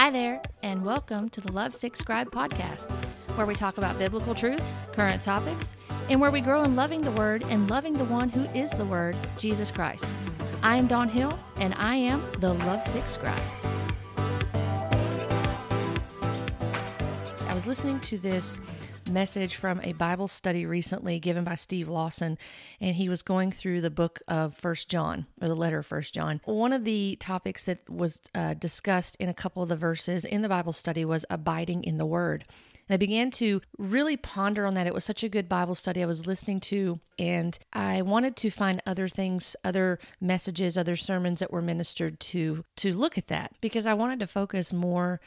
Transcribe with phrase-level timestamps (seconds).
[0.00, 2.90] Hi there, and welcome to the Love Sick Scribe podcast,
[3.36, 5.76] where we talk about biblical truths, current topics,
[6.08, 8.84] and where we grow in loving the Word and loving the one who is the
[8.86, 10.06] Word, Jesus Christ.
[10.62, 13.42] I am Dawn Hill, and I am the Love Sick Scribe.
[17.46, 18.56] I was listening to this
[19.10, 22.38] message from a Bible study recently given by Steve Lawson,
[22.80, 26.14] and he was going through the book of First John or the letter of First
[26.14, 26.40] John.
[26.44, 30.42] One of the topics that was uh, discussed in a couple of the verses in
[30.42, 32.44] the Bible study was abiding in the Word.
[32.90, 34.88] And I began to really ponder on that.
[34.88, 38.50] It was such a good Bible study I was listening to, and I wanted to
[38.50, 43.54] find other things, other messages, other sermons that were ministered to to look at that
[43.60, 45.20] because I wanted to focus more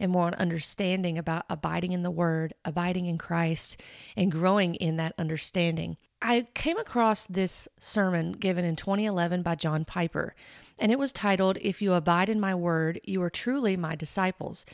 [0.00, 3.80] and more on understanding about abiding in the Word, abiding in Christ,
[4.16, 5.96] and growing in that understanding.
[6.22, 10.34] I came across this sermon given in 2011 by John Piper,
[10.78, 14.66] and it was titled, If You Abide in My Word, You Are Truly My Disciples.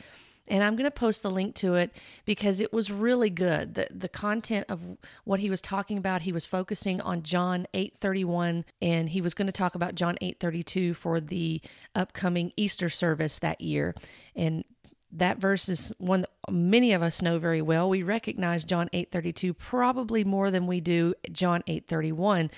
[0.47, 1.91] And I'm going to post the link to it
[2.25, 3.75] because it was really good.
[3.75, 4.81] The, the content of
[5.25, 9.47] what he was talking about, he was focusing on John 8:31 and he was going
[9.47, 11.61] to talk about John 8:32 for the
[11.95, 13.93] upcoming Easter service that year.
[14.35, 14.63] And
[15.11, 17.89] that verse is one that many of us know very well.
[17.89, 22.51] We recognize John 8:32 probably more than we do John 8:31.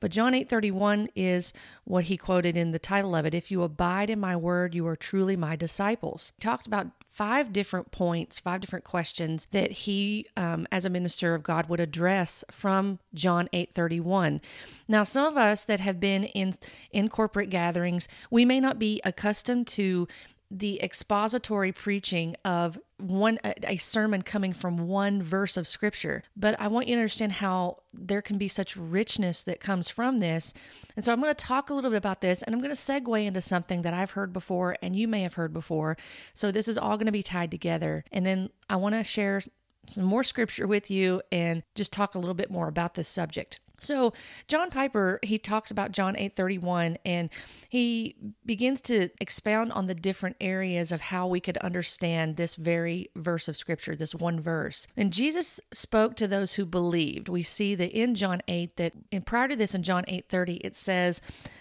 [0.00, 1.52] But John 8:31 is
[1.84, 4.86] what he quoted in the title of it, if you abide in my word, you
[4.86, 6.32] are truly my disciples.
[6.36, 11.34] He talked about five different points, five different questions that he, um, as a minister
[11.34, 14.40] of God, would address from John 8:31.
[14.88, 16.54] Now, some of us that have been in
[16.92, 20.08] in corporate gatherings, we may not be accustomed to
[20.50, 26.22] the expository preaching of one a, sermon coming from one verse of scripture.
[26.36, 30.18] But i want you to understand how there can be such richness that comes from
[30.18, 30.52] this.
[30.96, 32.80] And so i'm going to talk a little bit about this and i'm going to
[32.80, 35.96] segue into something that i've heard before and you may have heard before.
[36.34, 38.04] So this is all going to be tied together.
[38.10, 39.40] And then i want to share
[39.88, 43.60] some more scripture with you and just talk a little bit more about this subject
[43.80, 44.12] so
[44.48, 47.30] John Piper, he talks about John 8:31 and
[47.68, 53.10] he begins to expound on the different areas of how we could understand this very
[53.16, 54.86] verse of scripture, this one verse.
[54.96, 57.28] And Jesus spoke to those who believed.
[57.28, 60.76] We see that in John 8 that in prior to this in John 8:30 it
[60.76, 61.20] says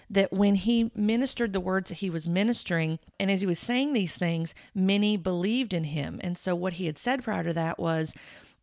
[0.10, 3.94] that when he ministered the words that he was ministering and as he was saying
[3.94, 6.20] these things, many believed in him.
[6.24, 8.14] And so what he had said prior to that was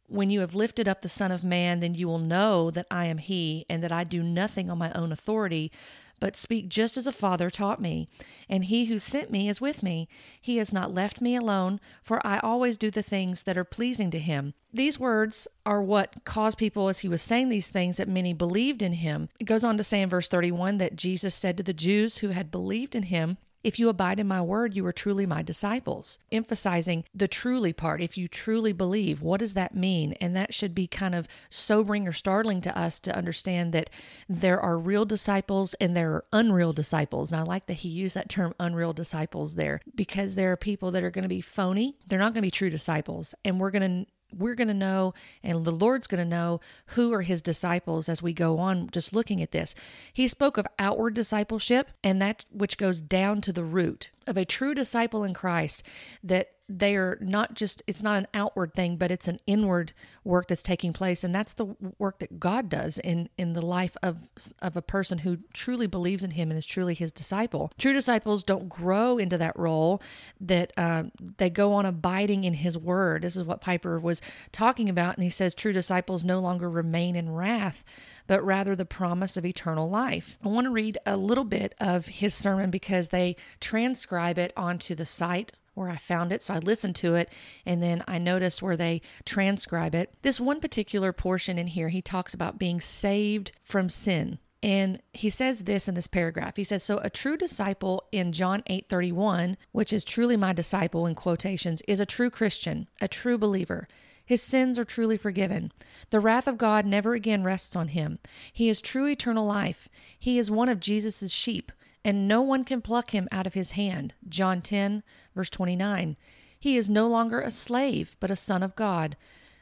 [0.09, 3.07] when you have lifted up the Son of Man, then you will know that I
[3.07, 5.73] am He, and that I do nothing on my own authority,
[6.19, 8.09] but speak just as a Father taught me.
[8.49, 10.09] And He who sent me is with me.
[10.41, 14.11] He has not left me alone, for I always do the things that are pleasing
[14.13, 14.55] to Him.
[14.73, 18.83] These words are what caused people, as He was saying these things, that many believed
[18.83, 19.29] in Him.
[19.39, 22.29] It goes on to say in verse 31 that Jesus said to the Jews who
[22.29, 26.21] had believed in Him, if you abide in my word, you are truly my disciples.
[26.31, 28.01] Emphasizing the truly part.
[28.01, 30.13] If you truly believe, what does that mean?
[30.21, 33.91] And that should be kind of sobering or startling to us to understand that
[34.29, 37.33] there are real disciples and there are unreal disciples.
[37.33, 40.93] And I like that he used that term unreal disciples there because there are people
[40.93, 41.97] that are going to be phony.
[42.07, 43.35] They're not going to be true disciples.
[43.45, 47.13] And we're going to we're going to know, and the Lord's going to know who
[47.13, 49.75] are his disciples as we go on just looking at this.
[50.13, 54.45] He spoke of outward discipleship and that which goes down to the root of a
[54.45, 55.83] true disciple in Christ
[56.23, 59.93] that they are not just it's not an outward thing but it's an inward
[60.25, 61.23] work that's taking place.
[61.23, 65.19] And that's the work that God does in in the life of of a person
[65.19, 67.71] who truly believes in him and is truly his disciple.
[67.79, 70.03] True disciples don't grow into that role
[70.41, 71.05] that uh,
[71.39, 73.23] they go on abiding in his word.
[73.23, 75.15] This is what Piper was talking about.
[75.15, 77.85] And he says true disciples no longer remain in wrath
[78.27, 80.37] but rather the promise of eternal life.
[80.45, 84.95] I want to read a little bit of his sermon because they transcribe it onto
[84.95, 86.43] the site where I found it.
[86.43, 87.31] So I listened to it
[87.65, 90.13] and then I noticed where they transcribe it.
[90.23, 94.39] This one particular portion in here, he talks about being saved from sin.
[94.63, 96.57] And he says this in this paragraph.
[96.57, 101.07] He says, So a true disciple in John 8 31, which is truly my disciple
[101.07, 103.87] in quotations, is a true Christian, a true believer.
[104.25, 105.71] His sins are truly forgiven.
[106.11, 108.19] The wrath of God never again rests on him.
[108.53, 109.89] He is true eternal life.
[110.19, 111.71] He is one of Jesus' sheep
[112.07, 114.15] and no one can pluck him out of his hand.
[114.29, 115.03] John 10,
[115.35, 116.17] verse 29.
[116.57, 119.17] He is no longer a slave, but a son of God.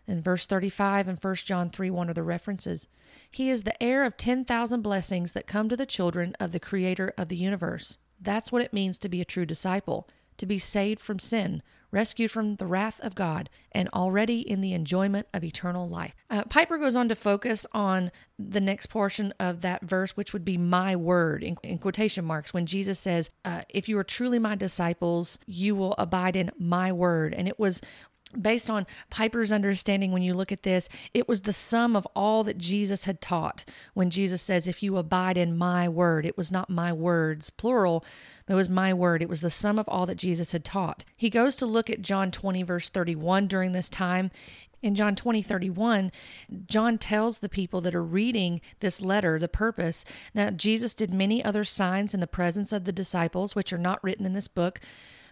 [0.06, 2.86] And verse 35 and 1 John 3 1 are the references.
[3.30, 7.14] He is the heir of 10,000 blessings that come to the children of the creator
[7.16, 7.96] of the universe.
[8.20, 10.06] That's what it means to be a true disciple.
[10.36, 11.62] to be saved from sin,
[11.94, 16.14] rescued from the wrath of God, and already in the enjoyment of eternal life.
[16.28, 20.44] Uh, Piper goes on to focus on the next portion of that verse, which would
[20.44, 24.40] be my word in, in quotation marks, when Jesus says, uh, If you are truly
[24.40, 27.32] my disciples, you will abide in my word.
[27.32, 27.80] And it was
[28.42, 32.44] based on Piper's understanding, when you look at this, it was the sum of all
[32.44, 33.64] that Jesus had taught.
[33.94, 38.04] When Jesus says, If you abide in my word, it was not my words, plural,
[38.48, 39.22] it was my word.
[39.22, 41.04] It was the sum of all that Jesus had taught.
[41.16, 44.30] He goes to look at John 20, verse 31 during this time.
[44.82, 46.12] In John 20, 31,
[46.66, 50.04] John tells the people that are reading this letter the purpose.
[50.34, 54.04] Now, Jesus did many other signs in the presence of the disciples, which are not
[54.04, 54.80] written in this book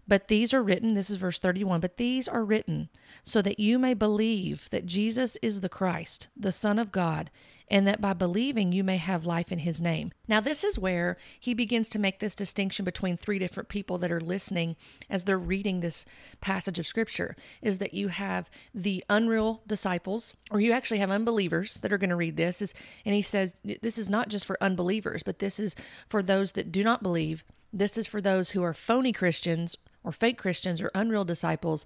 [0.07, 2.89] but these are written, this is verse 31, but these are written
[3.25, 7.31] so that you may believe that Jesus is the Christ, the Son of God,
[7.69, 10.13] and that by believing you may have life in his name.
[10.27, 14.13] Now, this is where he begins to make this distinction between three different people that
[14.13, 14.77] are listening
[15.09, 16.05] as they're reading this
[16.41, 21.79] passage of scripture is that you have the unreal disciples, or you actually have unbelievers
[21.79, 22.61] that are going to read this.
[22.61, 22.75] Is,
[23.07, 25.77] and he says this is not just for unbelievers, but this is
[26.09, 27.45] for those that do not believe.
[27.73, 31.85] This is for those who are phony Christians or fake Christians or unreal disciples.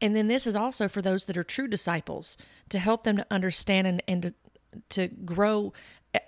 [0.00, 2.36] And then this is also for those that are true disciples
[2.70, 4.34] to help them to understand and, and to,
[4.90, 5.72] to grow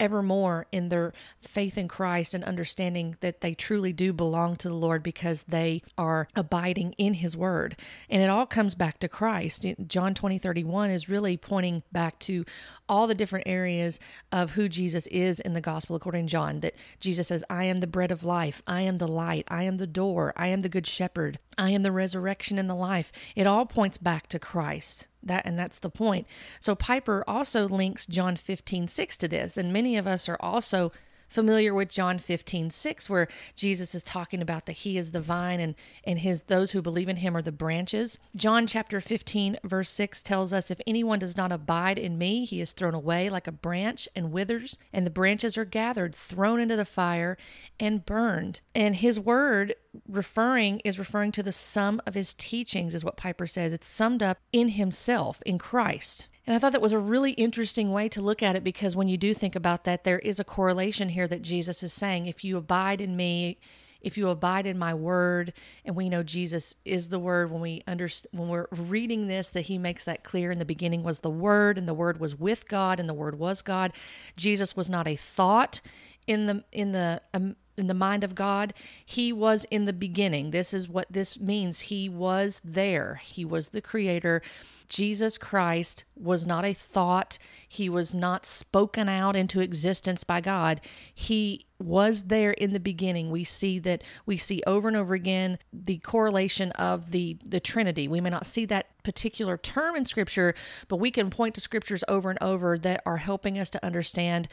[0.00, 4.68] ever more in their faith in Christ and understanding that they truly do belong to
[4.68, 7.76] the Lord because they are abiding in his word.
[8.08, 9.66] And it all comes back to Christ.
[9.86, 12.44] John 20, 31 is really pointing back to
[12.88, 14.00] all the different areas
[14.32, 16.60] of who Jesus is in the gospel according to John.
[16.60, 19.78] That Jesus says, I am the bread of life, I am the light, I am
[19.78, 23.12] the door, I am the good shepherd, I am the resurrection and the life.
[23.36, 25.08] It all points back to Christ.
[25.26, 26.26] That and that's the point.
[26.60, 29.56] So Piper also links John 15, 6 to this.
[29.56, 30.92] And many of us are also
[31.34, 33.26] familiar with John 15, 6, where
[33.56, 37.08] Jesus is talking about that he is the vine and, and his those who believe
[37.08, 38.20] in him are the branches.
[38.36, 42.60] John chapter 15, verse 6 tells us, If anyone does not abide in me, he
[42.60, 46.76] is thrown away like a branch and withers, and the branches are gathered, thrown into
[46.76, 47.36] the fire,
[47.80, 48.60] and burned.
[48.72, 49.74] And his word
[50.08, 53.72] referring is referring to the sum of his teachings, is what Piper says.
[53.72, 56.28] It's summed up in himself, in Christ.
[56.46, 59.08] And I thought that was a really interesting way to look at it because when
[59.08, 62.44] you do think about that, there is a correlation here that Jesus is saying, if
[62.44, 63.58] you abide in me,
[64.04, 65.54] if you abide in my word,
[65.84, 69.62] and we know Jesus is the word when we understand when we're reading this, that
[69.62, 72.68] he makes that clear in the beginning was the word, and the word was with
[72.68, 73.92] God, and the word was God.
[74.36, 75.80] Jesus was not a thought
[76.26, 78.74] in the in the um, in the mind of God.
[79.04, 80.50] He was in the beginning.
[80.50, 81.80] This is what this means.
[81.80, 83.20] He was there.
[83.22, 84.42] He was the creator.
[84.88, 87.38] Jesus Christ was not a thought.
[87.68, 90.80] He was not spoken out into existence by God.
[91.12, 93.30] He was there in the beginning.
[93.30, 98.08] We see that we see over and over again the correlation of the the Trinity.
[98.08, 100.54] We may not see that particular term in scripture,
[100.88, 104.48] but we can point to scriptures over and over that are helping us to understand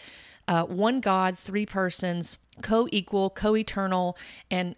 [0.47, 4.17] uh, one God, three persons, co equal, co eternal,
[4.49, 4.75] and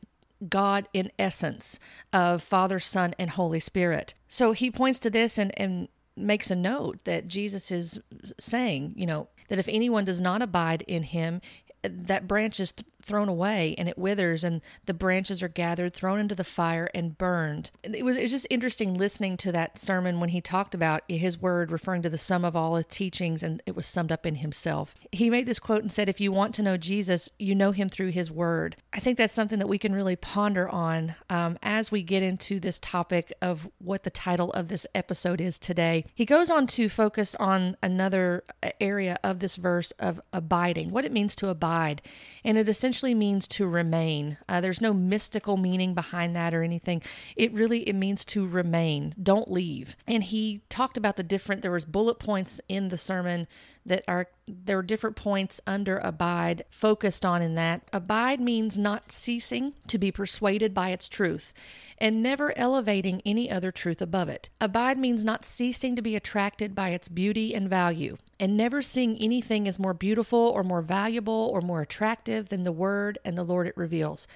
[0.49, 1.79] God in essence
[2.11, 4.13] of Father, Son, and Holy Spirit.
[4.27, 7.99] So he points to this and, and makes a note that Jesus is
[8.39, 11.41] saying, you know, that if anyone does not abide in him,
[11.81, 12.73] that branch is
[13.03, 17.17] thrown away and it withers and the branches are gathered thrown into the fire and
[17.17, 17.71] burned.
[17.83, 21.39] It was, it was just interesting listening to that sermon when he talked about his
[21.39, 24.35] word referring to the sum of all his teachings and it was summed up in
[24.35, 24.95] himself.
[25.11, 27.89] He made this quote and said if you want to know jesus you know him
[27.89, 28.75] through his word.
[28.93, 32.59] I think that's something that we can really ponder on um, as we get into
[32.59, 36.05] this topic of what the title of this episode is today.
[36.13, 38.43] He goes on to focus on another
[38.79, 42.01] area of this verse of abiding what it means to abide.
[42.43, 44.37] And it essentially essentially means to remain.
[44.47, 47.01] Uh, there's no mystical meaning behind that or anything.
[47.35, 49.15] It really it means to remain.
[49.21, 49.97] Don't leave.
[50.05, 51.63] And he talked about the different.
[51.63, 53.47] There was bullet points in the sermon
[53.85, 57.81] that are there are different points under abide focused on in that.
[57.93, 61.53] Abide means not ceasing to be persuaded by its truth
[61.97, 64.49] and never elevating any other truth above it.
[64.59, 69.17] Abide means not ceasing to be attracted by its beauty and value and never seeing
[69.17, 73.43] anything as more beautiful or more valuable or more attractive than the word and the
[73.43, 74.27] lord it reveals.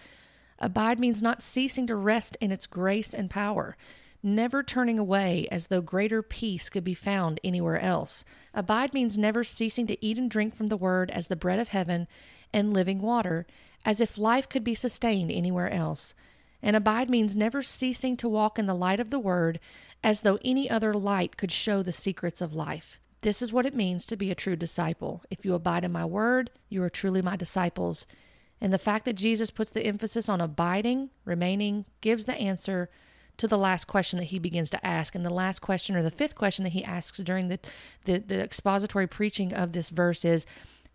[0.59, 3.75] Abide means not ceasing to rest in its grace and power
[4.23, 8.23] never turning away as though greater peace could be found anywhere else.
[8.53, 11.69] Abide means never ceasing to eat and drink from the Word as the bread of
[11.69, 12.07] heaven
[12.53, 13.45] and living water,
[13.85, 16.15] as if life could be sustained anywhere else.
[16.61, 19.59] And abide means never ceasing to walk in the light of the Word
[20.03, 22.99] as though any other light could show the secrets of life.
[23.21, 25.23] This is what it means to be a true disciple.
[25.29, 28.05] If you abide in my Word, you are truly my disciples
[28.59, 32.89] And the fact that Jesus puts the emphasis on abiding, remaining, gives the answer
[33.37, 35.15] to the last question that he begins to ask.
[35.15, 37.59] And the last question, or the fifth question that he asks during the,
[38.05, 40.45] the, the expository preaching of this verse is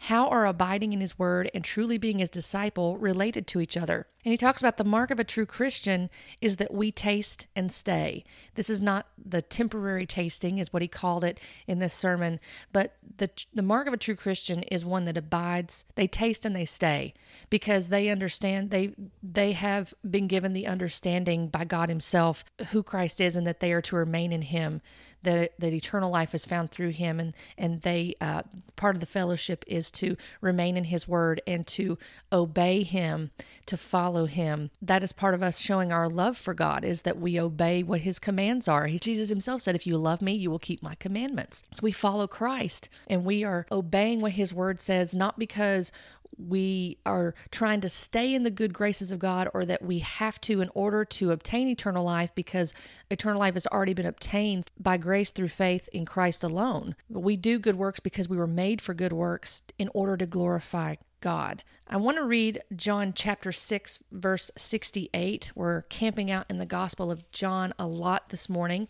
[0.07, 4.09] how are abiding in his word and truly being his disciple related to each other?
[4.25, 7.71] And he talks about the mark of a true Christian is that we taste and
[7.71, 8.25] stay.
[8.57, 12.41] This is not the temporary tasting, is what he called it in this sermon,
[12.73, 15.85] but the, the mark of a true Christian is one that abides.
[15.95, 17.15] They taste and they stay
[17.49, 23.21] because they understand, they, they have been given the understanding by God Himself who Christ
[23.21, 24.83] is and that they are to remain in Him
[25.23, 28.43] that that eternal life is found through him and and they uh,
[28.77, 31.99] part of the fellowship is to remain in his word and to
[32.33, 33.31] obey him
[33.67, 34.71] to follow him.
[34.81, 38.01] That is part of us showing our love for god is that we obey what
[38.01, 38.87] his commands are.
[38.87, 41.63] He, jesus himself said if you love me you will keep my commandments.
[41.75, 45.93] So we follow christ and we are obeying what his word says not because
[46.39, 50.41] we are trying to stay in the good graces of God or that we have
[50.43, 52.75] to in order to obtain eternal life because
[53.11, 56.95] eternal life has already been obtained by grace through faith in Christ alone.
[57.11, 60.27] But we do good works because we were made for good works in order to
[60.27, 61.63] glorify God.
[61.87, 65.53] I want to read John chapter 6, verse 68.
[65.55, 68.89] We're camping out in the Gospel of John a lot this morning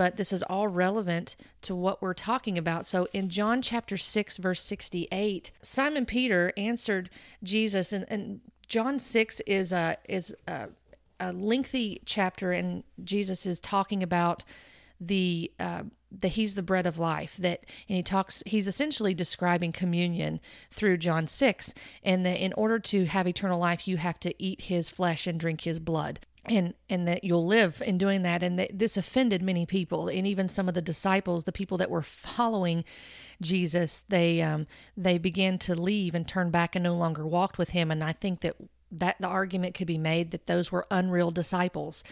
[0.00, 2.86] but this is all relevant to what we're talking about.
[2.86, 7.10] So in John chapter 6, verse 68, Simon Peter answered
[7.42, 10.68] Jesus, and, and John 6 is a, is a,
[11.20, 14.42] a lengthy chapter, and Jesus is talking about
[14.98, 19.72] the uh, that he's the bread of life that and he talks he's essentially describing
[19.72, 20.40] communion
[20.70, 24.62] through john 6 and that in order to have eternal life you have to eat
[24.62, 28.42] his flesh and drink his blood and and that you'll live in doing that.
[28.42, 31.90] And that this offended many people and even some of the disciples the people that
[31.90, 32.84] were following
[33.40, 34.66] jesus they um
[34.96, 37.90] they began to leave and turn back and no longer walked with him.
[37.90, 38.56] And i think that
[38.92, 42.02] that the argument could be made that those were unreal disciples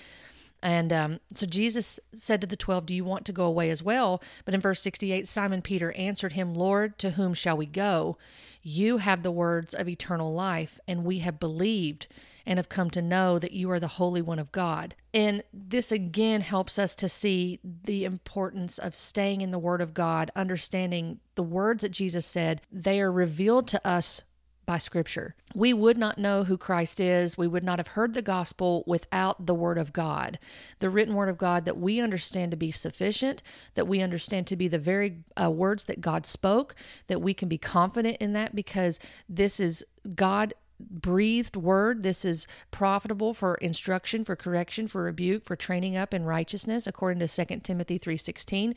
[0.62, 3.82] and um, so Jesus said to the twelve, Do you want to go away as
[3.82, 4.22] well?
[4.44, 8.18] But in verse 68, Simon Peter answered him, Lord, to whom shall we go?
[8.62, 12.08] You have the words of eternal life, and we have believed
[12.44, 14.94] and have come to know that you are the Holy One of God.
[15.14, 19.94] And this again helps us to see the importance of staying in the Word of
[19.94, 24.22] God, understanding the words that Jesus said, they are revealed to us
[24.68, 25.34] by Scripture.
[25.54, 27.38] We would not know who Christ is.
[27.38, 30.38] We would not have heard the gospel without the Word of God,
[30.80, 33.42] the written Word of God that we understand to be sufficient,
[33.76, 36.74] that we understand to be the very uh, words that God spoke,
[37.06, 39.82] that we can be confident in that because this is
[40.14, 46.14] God breathed word this is profitable for instruction for correction for rebuke for training up
[46.14, 48.74] in righteousness according to 2 timothy 3.16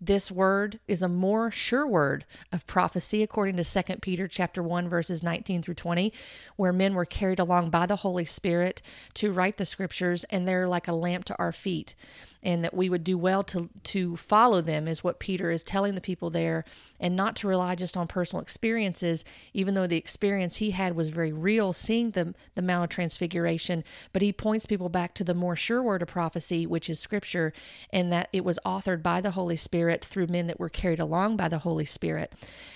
[0.00, 4.88] this word is a more sure word of prophecy according to 2 Peter chapter 1
[4.88, 6.12] verses 19 through 20
[6.56, 8.80] where men were carried along by the Holy Spirit
[9.14, 11.94] to write the scriptures and they're like a lamp to our feet
[12.42, 15.94] and that we would do well to to follow them is what Peter is telling
[15.94, 16.64] the people there
[17.00, 21.10] and not to rely just on personal experiences even though the experience he had was
[21.10, 25.34] very real seeing the the Mount of Transfiguration but he points people back to the
[25.34, 27.52] more sure word of prophecy which is scripture
[27.90, 31.36] and that it was authored by the Holy Spirit through men that were carried along
[31.36, 32.32] by the Holy Spirit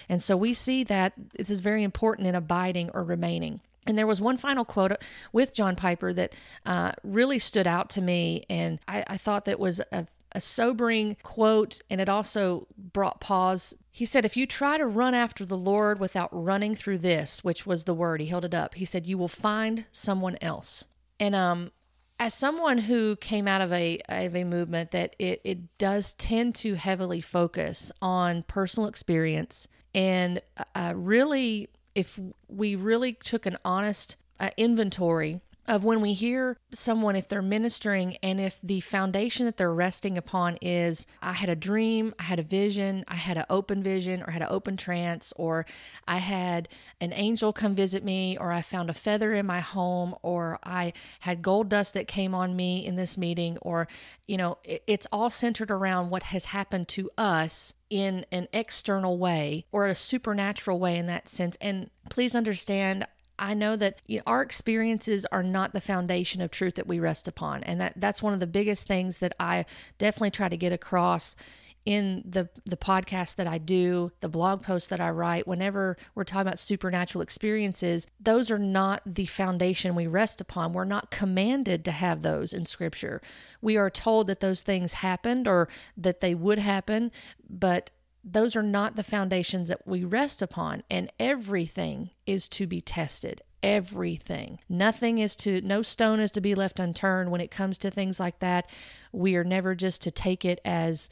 [0.09, 4.07] and so we see that this is very important in abiding or remaining and there
[4.07, 4.93] was one final quote
[5.33, 9.59] with John Piper that uh, really stood out to me, and I, I thought that
[9.59, 13.75] was a, a sobering quote, and it also brought pause.
[13.91, 17.67] He said, If you try to run after the Lord without running through this, which
[17.67, 18.75] was the word, he held it up.
[18.75, 20.85] He said, You will find someone else.
[21.19, 21.73] And um,
[22.23, 26.55] as someone who came out of a of a movement that it, it does tend
[26.55, 30.41] to heavily focus on personal experience and
[30.77, 37.15] uh, really if we really took an honest uh, inventory of when we hear someone
[37.15, 41.57] if they're ministering and if the foundation that they're resting upon is I had a
[41.57, 45.33] dream, I had a vision, I had an open vision or had an open trance
[45.37, 45.65] or
[46.09, 46.69] I had
[47.01, 50.93] an angel come visit me or I found a feather in my home or I
[51.21, 53.87] had gold dust that came on me in this meeting or
[54.27, 59.19] you know it, it's all centered around what has happened to us in an external
[59.19, 61.59] way or a supernatural way in that sense.
[61.61, 63.07] And please understand
[63.39, 67.01] I know that you know, our experiences are not the foundation of truth that we
[67.01, 69.65] rest upon, and that that's one of the biggest things that I
[69.99, 71.37] definitely try to get across
[71.85, 76.25] in the the podcast that I do, the blog posts that I write, whenever we're
[76.25, 80.73] talking about supernatural experiences, those are not the foundation we rest upon.
[80.73, 83.21] We're not commanded to have those in scripture.
[83.61, 87.11] We are told that those things happened or that they would happen,
[87.49, 87.91] but
[88.25, 93.43] those are not the foundations that we rest upon and everything is to be tested
[93.63, 94.59] everything.
[94.69, 98.19] Nothing is to, no stone is to be left unturned when it comes to things
[98.19, 98.69] like that.
[99.13, 101.09] We are never just to take it as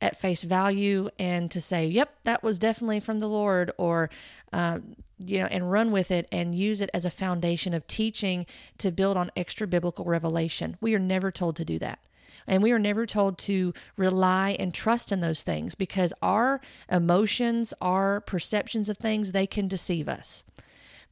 [0.00, 4.10] at face value and to say, yep, that was definitely from the Lord, or,
[4.52, 4.80] uh,
[5.24, 8.44] you know, and run with it and use it as a foundation of teaching
[8.78, 10.76] to build on extra biblical revelation.
[10.80, 12.00] We are never told to do that.
[12.46, 16.60] And we are never told to rely and trust in those things because our
[16.90, 20.44] emotions, our perceptions of things, they can deceive us.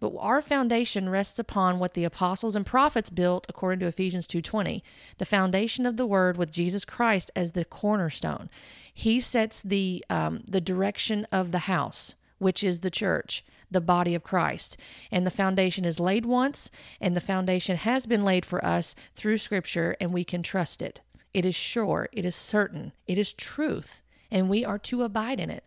[0.01, 4.83] But our foundation rests upon what the apostles and prophets built according to Ephesians 2:20,
[5.19, 8.49] the foundation of the word with Jesus Christ as the cornerstone.
[8.93, 14.15] He sets the um, the direction of the house, which is the church, the body
[14.15, 14.79] of Christ.
[15.13, 19.39] And the foundation is laid once, and the foundation has been laid for us through
[19.39, 21.03] Scripture, and we can trust it.
[21.33, 25.51] It is sure, it is certain, it is truth, and we are to abide in
[25.51, 25.65] it.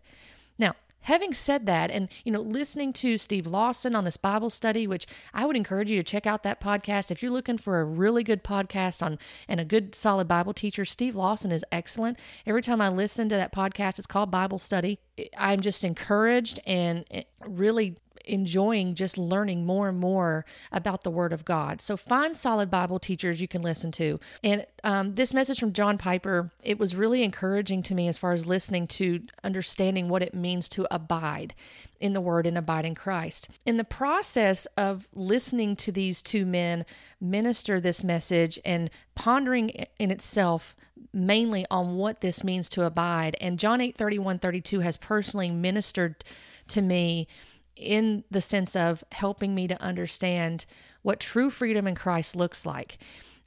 [0.58, 4.86] Now, having said that and you know listening to steve lawson on this bible study
[4.86, 7.10] which i would encourage you to check out that podcast.
[7.10, 9.18] If you're looking for a really good podcast on
[9.48, 12.18] and a good solid bible teacher steve lawson is excellent.
[12.46, 14.98] Every time i listen to that podcast it's called bible study.
[15.36, 21.32] I'm just encouraged and eh, really enjoying just learning more and more about the Word
[21.32, 21.80] of God.
[21.80, 24.20] So find solid Bible teachers you can listen to.
[24.42, 28.32] And um, this message from John Piper, it was really encouraging to me as far
[28.32, 31.54] as listening to understanding what it means to abide
[32.00, 33.48] in the Word and abide in Christ.
[33.64, 36.84] In the process of listening to these two men
[37.20, 40.74] minister this message and pondering in itself
[41.12, 46.24] mainly on what this means to abide and John 8 31 32 has personally ministered
[46.68, 47.26] to me
[47.76, 50.66] in the sense of helping me to understand
[51.02, 52.98] what true freedom in Christ looks like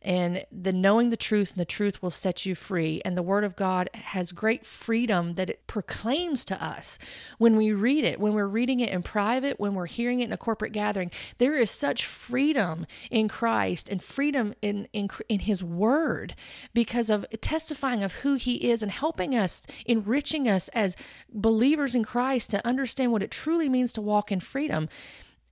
[0.02, 3.02] and the knowing the truth and the truth will set you free.
[3.06, 7.00] And the word of god has great freedom that it proclaims to us.
[7.38, 10.34] When we read it when we're reading it in private when we're hearing it in
[10.34, 15.64] a corporate gathering there is such freedom in christ and freedom in in, in his
[15.64, 16.36] word
[16.74, 20.96] because of testifying of who he is and helping us enriching us as
[21.32, 24.90] believers in christ to understand what it truly means to walk in freedom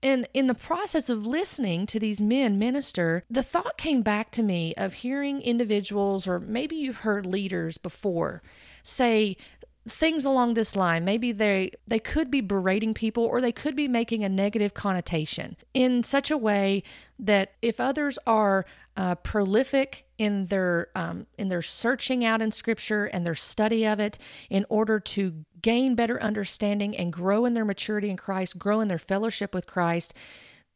[0.05, 4.43] and in the process of listening to these men minister, the thought came back to
[4.43, 8.43] me of hearing individuals, or maybe you've heard leaders before,
[8.83, 9.35] say
[9.87, 13.87] things along this line maybe they they could be berating people or they could be
[13.87, 16.81] making a negative connotation in such a way
[17.19, 18.65] that if others are
[18.97, 23.99] uh, prolific in their um, in their searching out in scripture and their study of
[23.99, 24.17] it
[24.49, 28.87] in order to gain better understanding and grow in their maturity in Christ, grow in
[28.87, 30.13] their fellowship with Christ,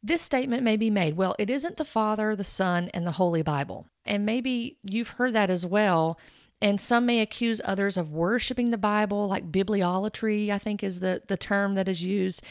[0.02, 3.42] this statement may be made well, it isn't the Father, the Son, and the Holy
[3.42, 3.86] Bible.
[4.04, 6.18] And maybe you've heard that as well.
[6.62, 11.22] And some may accuse others of worshiping the Bible, like bibliolatry, I think is the,
[11.26, 12.42] the term that is used,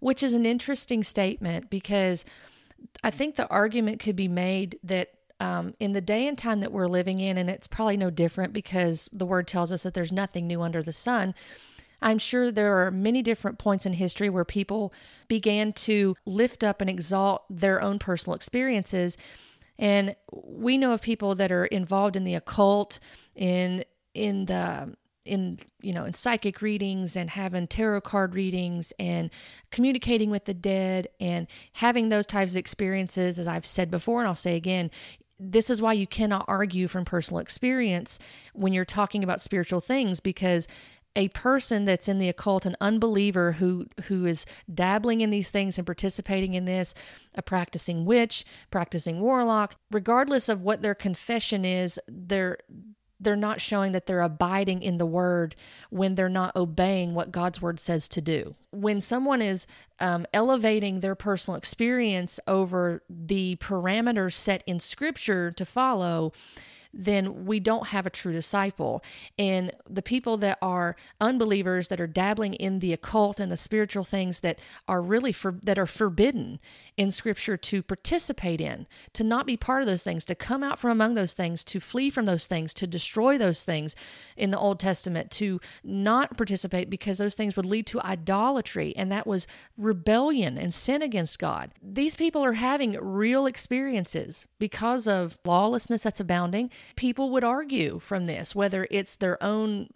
[0.00, 2.24] which is an interesting statement because
[3.04, 6.72] I think the argument could be made that um, in the day and time that
[6.72, 10.12] we're living in, and it's probably no different because the word tells us that there's
[10.12, 11.34] nothing new under the sun.
[12.00, 14.92] I'm sure there are many different points in history where people
[15.28, 19.16] began to lift up and exalt their own personal experiences.
[19.78, 23.00] And we know of people that are involved in the occult,
[23.36, 29.30] in in the in you know in psychic readings and having tarot card readings and
[29.70, 34.28] communicating with the dead and having those types of experiences as I've said before and
[34.28, 34.90] I'll say again
[35.38, 38.18] this is why you cannot argue from personal experience
[38.52, 40.66] when you're talking about spiritual things because
[41.14, 45.78] a person that's in the occult, an unbeliever who who is dabbling in these things
[45.78, 46.94] and participating in this,
[47.34, 52.58] a practicing witch, practicing warlock, regardless of what their confession is, they're
[53.22, 55.54] they're not showing that they're abiding in the word
[55.90, 58.54] when they're not obeying what God's word says to do.
[58.70, 59.66] When someone is
[60.00, 66.32] um, elevating their personal experience over the parameters set in scripture to follow,
[66.92, 69.02] then we don't have a true disciple.
[69.38, 74.04] And the people that are unbelievers that are dabbling in the occult and the spiritual
[74.04, 76.60] things that are really for that are forbidden
[76.96, 80.78] in scripture to participate in, to not be part of those things, to come out
[80.78, 83.96] from among those things, to flee from those things, to destroy those things
[84.36, 89.10] in the Old Testament, to not participate because those things would lead to idolatry and
[89.10, 91.72] that was rebellion and sin against God.
[91.82, 98.26] These people are having real experiences because of lawlessness that's abounding people would argue from
[98.26, 99.88] this, whether it's their own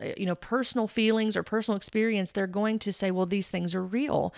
[0.00, 3.74] uh, you know personal feelings or personal experience they're going to say well these things
[3.74, 4.34] are real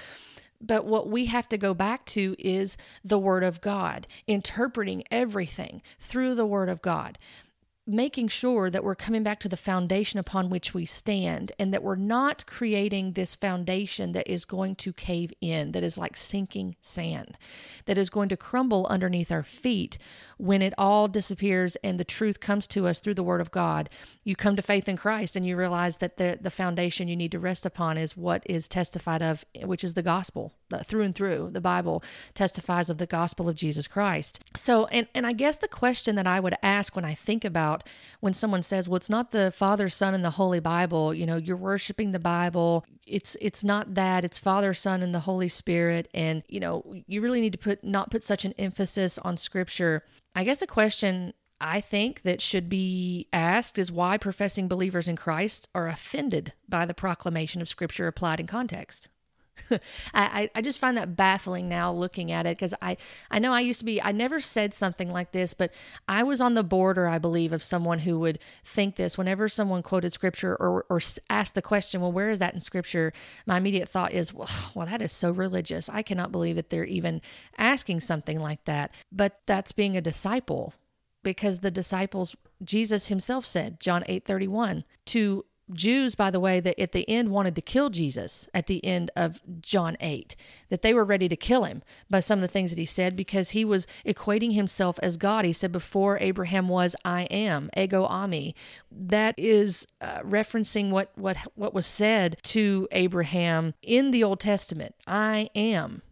[0.61, 5.83] but what we have to go back to is the Word of God, interpreting everything
[6.01, 7.19] through the Word of God.
[7.89, 11.83] Making sure that we're coming back to the foundation upon which we stand and that
[11.83, 16.77] we're not creating this foundation that is going to cave in, that is like sinking
[16.83, 17.39] sand,
[17.87, 19.97] that is going to crumble underneath our feet
[20.37, 23.89] when it all disappears and the truth comes to us through the Word of God.
[24.23, 27.33] You come to faith in Christ and you realize that the, the foundation you need
[27.33, 30.53] to rest upon is what is testified of, which is the gospel
[30.85, 31.49] through and through.
[31.53, 32.03] The Bible
[32.35, 34.41] testifies of the gospel of Jesus Christ.
[34.55, 37.78] So, and, and I guess the question that I would ask when I think about
[38.21, 41.37] when someone says, well, it's not the Father, Son, and the Holy Bible, you know,
[41.37, 42.85] you're worshiping the Bible.
[43.07, 46.09] It's it's not that, it's Father, Son, and the Holy Spirit.
[46.15, 50.05] And, you know, you really need to put not put such an emphasis on scripture.
[50.35, 55.17] I guess a question I think that should be asked is why professing believers in
[55.17, 59.09] Christ are offended by the proclamation of Scripture applied in context.
[60.15, 62.97] I, I just find that baffling now looking at it because I,
[63.31, 65.73] I know I used to be, I never said something like this, but
[66.09, 69.83] I was on the border, I believe, of someone who would think this whenever someone
[69.83, 73.13] quoted scripture or, or asked the question, well, where is that in scripture?
[73.47, 75.89] My immediate thought is, well, well, that is so religious.
[75.89, 77.21] I cannot believe that they're even
[77.57, 78.95] asking something like that.
[79.13, 80.75] But that's being a disciple
[81.23, 86.79] because the disciples, Jesus himself said, John 8 31, to Jews, by the way, that
[86.81, 90.35] at the end wanted to kill Jesus at the end of John 8,
[90.69, 93.17] that they were ready to kill him by some of the things that he said
[93.17, 95.45] because he was equating himself as God.
[95.45, 98.55] He said, Before Abraham was, I am, ego eimi.
[98.91, 104.95] That is uh, referencing what, what, what was said to Abraham in the Old Testament
[105.07, 106.03] I am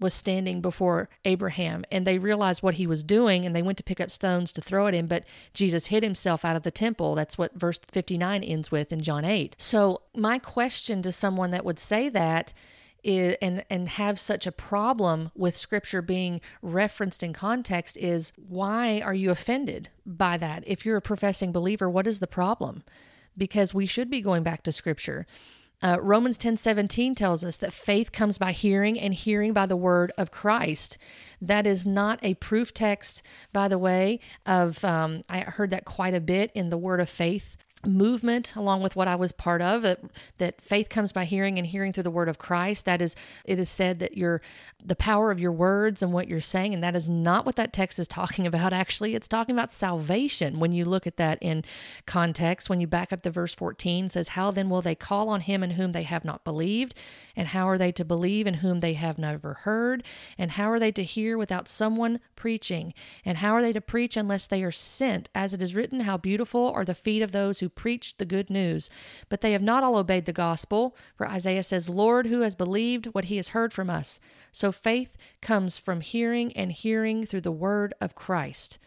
[0.00, 3.84] was standing before Abraham and they realized what he was doing and they went to
[3.84, 7.14] pick up stones to throw at him, but Jesus hid himself out of the temple.
[7.14, 9.56] That's what verse 59 ends with in John 8.
[9.58, 12.52] So, my question to someone that would say that
[13.02, 19.00] is, and and have such a problem with scripture being referenced in context is why
[19.00, 20.64] are you offended by that?
[20.66, 22.82] If you're a professing believer, what is the problem?
[23.36, 25.26] Because we should be going back to scripture.
[25.82, 29.76] Uh, Romans 10 17 tells us that faith comes by hearing, and hearing by the
[29.76, 30.98] word of Christ.
[31.40, 36.14] That is not a proof text, by the way, of, um, I heard that quite
[36.14, 39.82] a bit in the word of faith movement along with what I was part of
[39.82, 40.00] that,
[40.36, 42.84] that faith comes by hearing and hearing through the word of Christ.
[42.84, 44.42] That is it is said that your
[44.84, 47.72] the power of your words and what you're saying and that is not what that
[47.72, 49.14] text is talking about actually.
[49.14, 51.64] It's talking about salvation when you look at that in
[52.06, 52.68] context.
[52.68, 55.62] When you back up the verse 14 says how then will they call on him
[55.62, 56.94] in whom they have not believed?
[57.34, 60.04] And how are they to believe in whom they have never heard?
[60.36, 62.92] And how are they to hear without someone preaching?
[63.24, 65.30] And how are they to preach unless they are sent?
[65.34, 68.50] As it is written how beautiful are the feet of those who preached the good
[68.50, 68.90] news.
[69.28, 70.96] But they have not all obeyed the gospel.
[71.16, 74.20] For Isaiah says, Lord, who has believed what he has heard from us?
[74.52, 78.78] So faith comes from hearing, and hearing through the word of Christ.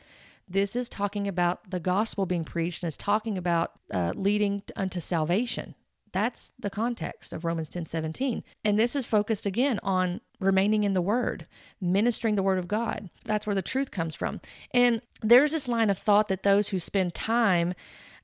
[0.48, 5.00] This is talking about the gospel being preached and is talking about uh, leading unto
[5.00, 5.76] salvation.
[6.14, 8.44] That's the context of Romans 10 17.
[8.64, 11.48] And this is focused again on remaining in the Word,
[11.82, 13.10] ministering the Word of God.
[13.26, 14.40] That's where the truth comes from.
[14.72, 17.74] And there's this line of thought that those who spend time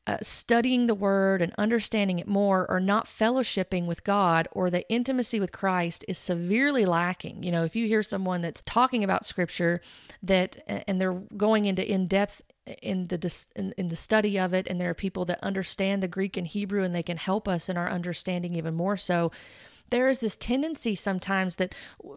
[0.10, 4.89] uh, studying the word and understanding it more or not fellowshipping with God or the
[4.89, 7.43] intimacy with Christ is severely lacking.
[7.43, 9.82] You know, if you hear someone that's talking about scripture
[10.24, 12.41] that and they're going into in-depth
[12.82, 16.08] in the in, in the study of it and there are people that understand the
[16.08, 19.32] Greek and Hebrew and they can help us in our understanding even more so
[19.91, 21.73] there is this tendency sometimes that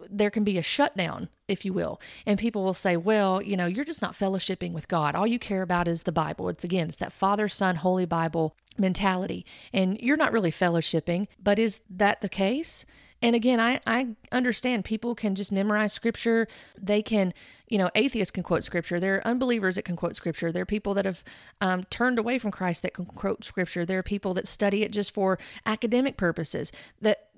[0.09, 1.99] there can be a shutdown, if you will.
[2.25, 5.15] And people will say, well, you know, you're just not fellowshipping with God.
[5.15, 6.49] All you care about is the Bible.
[6.49, 9.45] It's again, it's that Father, Son, Holy Bible mentality.
[9.71, 11.27] And you're not really fellowshipping.
[11.41, 12.85] But is that the case?
[13.23, 16.45] And again, I, I understand people can just memorize scripture.
[16.77, 17.33] They can,
[17.69, 18.99] you know, atheists can quote scripture.
[18.99, 20.51] There are unbelievers that can quote scripture.
[20.51, 21.23] There are people that have
[21.61, 23.85] um, turned away from Christ that can quote scripture.
[23.85, 26.73] There are people that study it just for academic purposes.
[26.99, 27.29] That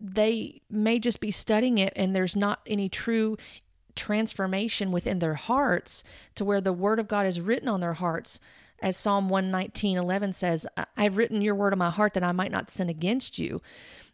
[0.00, 3.36] they may just be studying it and there's not any true
[3.94, 6.04] transformation within their hearts
[6.34, 8.40] to where the word of God is written on their hearts.
[8.82, 12.52] As Psalm 119 11 says, I've written your word on my heart that I might
[12.52, 13.62] not sin against you.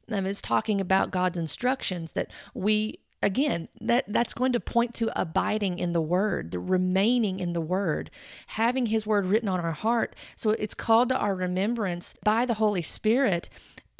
[0.08, 5.20] And it's talking about God's instructions that we again that that's going to point to
[5.20, 8.10] abiding in the word the remaining in the word
[8.48, 12.54] having his word written on our heart so it's called to our remembrance by the
[12.54, 13.50] holy spirit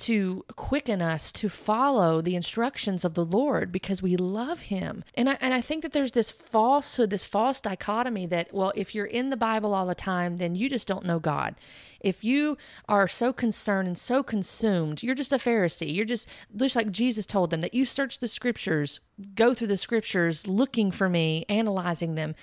[0.01, 5.05] to quicken us to follow the instructions of the Lord because we love him.
[5.15, 8.95] And I, and I think that there's this falsehood, this false dichotomy that, well, if
[8.95, 11.55] you're in the Bible all the time, then you just don't know God.
[12.01, 12.57] If you
[12.89, 15.95] are so concerned and so consumed, you're just a Pharisee.
[15.95, 19.01] You're just, just like Jesus told them that you search the scriptures,
[19.35, 22.35] go through the scriptures looking for me, analyzing them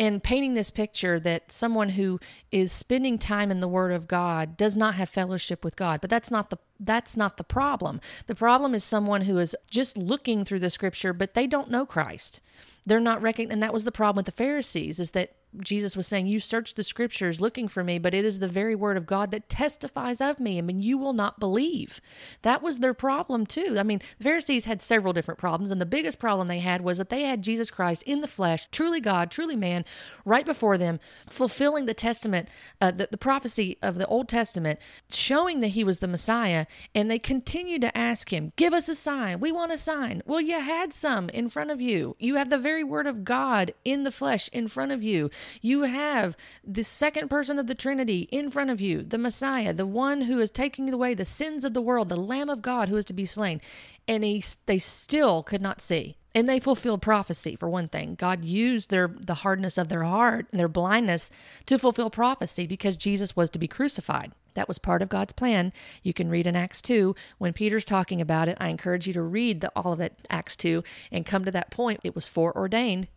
[0.00, 2.18] and painting this picture that someone who
[2.50, 6.00] is spending time in the word of God does not have fellowship with God.
[6.00, 8.00] But that's not the that's not the problem.
[8.26, 11.84] The problem is someone who is just looking through the scripture but they don't know
[11.84, 12.40] Christ.
[12.86, 16.06] They're not recognizing and that was the problem with the Pharisees is that Jesus was
[16.06, 19.06] saying, You search the scriptures looking for me, but it is the very word of
[19.06, 20.58] God that testifies of me.
[20.58, 22.00] I mean, you will not believe.
[22.42, 23.76] That was their problem, too.
[23.78, 26.98] I mean, the Pharisees had several different problems, and the biggest problem they had was
[26.98, 29.84] that they had Jesus Christ in the flesh, truly God, truly man,
[30.24, 32.48] right before them, fulfilling the testament,
[32.80, 34.78] uh, the, the prophecy of the Old Testament,
[35.10, 36.66] showing that he was the Messiah.
[36.94, 39.40] And they continued to ask him, Give us a sign.
[39.40, 40.22] We want a sign.
[40.26, 42.16] Well, you had some in front of you.
[42.18, 45.30] You have the very word of God in the flesh in front of you.
[45.60, 49.86] You have the second person of the Trinity in front of you, the Messiah, the
[49.86, 52.96] one who is taking away the sins of the world, the Lamb of God who
[52.96, 53.60] is to be slain.
[54.08, 56.16] And he, they still could not see.
[56.34, 58.14] And they fulfilled prophecy for one thing.
[58.14, 61.30] God used their the hardness of their heart and their blindness
[61.66, 64.32] to fulfill prophecy because Jesus was to be crucified.
[64.54, 65.72] That was part of God's plan.
[66.02, 68.56] You can read in Acts 2 when Peter's talking about it.
[68.60, 71.70] I encourage you to read the, all of that Acts 2 and come to that
[71.70, 72.00] point.
[72.04, 73.08] It was foreordained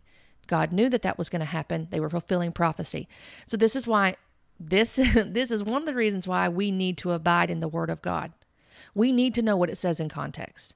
[0.46, 1.88] God knew that that was going to happen.
[1.90, 3.08] They were fulfilling prophecy.
[3.46, 4.16] So this is why
[4.58, 7.90] this this is one of the reasons why we need to abide in the word
[7.90, 8.32] of God.
[8.94, 10.74] We need to know what it says in context.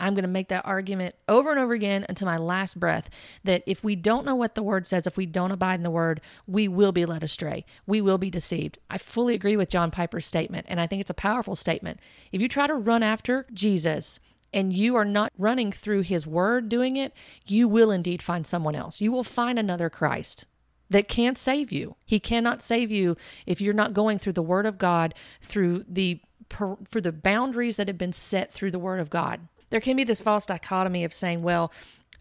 [0.00, 3.10] I'm going to make that argument over and over again until my last breath
[3.44, 5.90] that if we don't know what the word says, if we don't abide in the
[5.90, 7.64] word, we will be led astray.
[7.86, 8.78] We will be deceived.
[8.88, 12.00] I fully agree with John Piper's statement, and I think it's a powerful statement.
[12.32, 14.18] If you try to run after Jesus,
[14.52, 17.14] and you are not running through his word doing it,
[17.46, 19.00] you will indeed find someone else.
[19.00, 20.46] You will find another Christ
[20.88, 21.96] that can't save you.
[22.04, 26.20] He cannot save you if you're not going through the word of God through the
[26.48, 29.40] for the boundaries that have been set through the word of God.
[29.70, 31.72] There can be this false dichotomy of saying, well,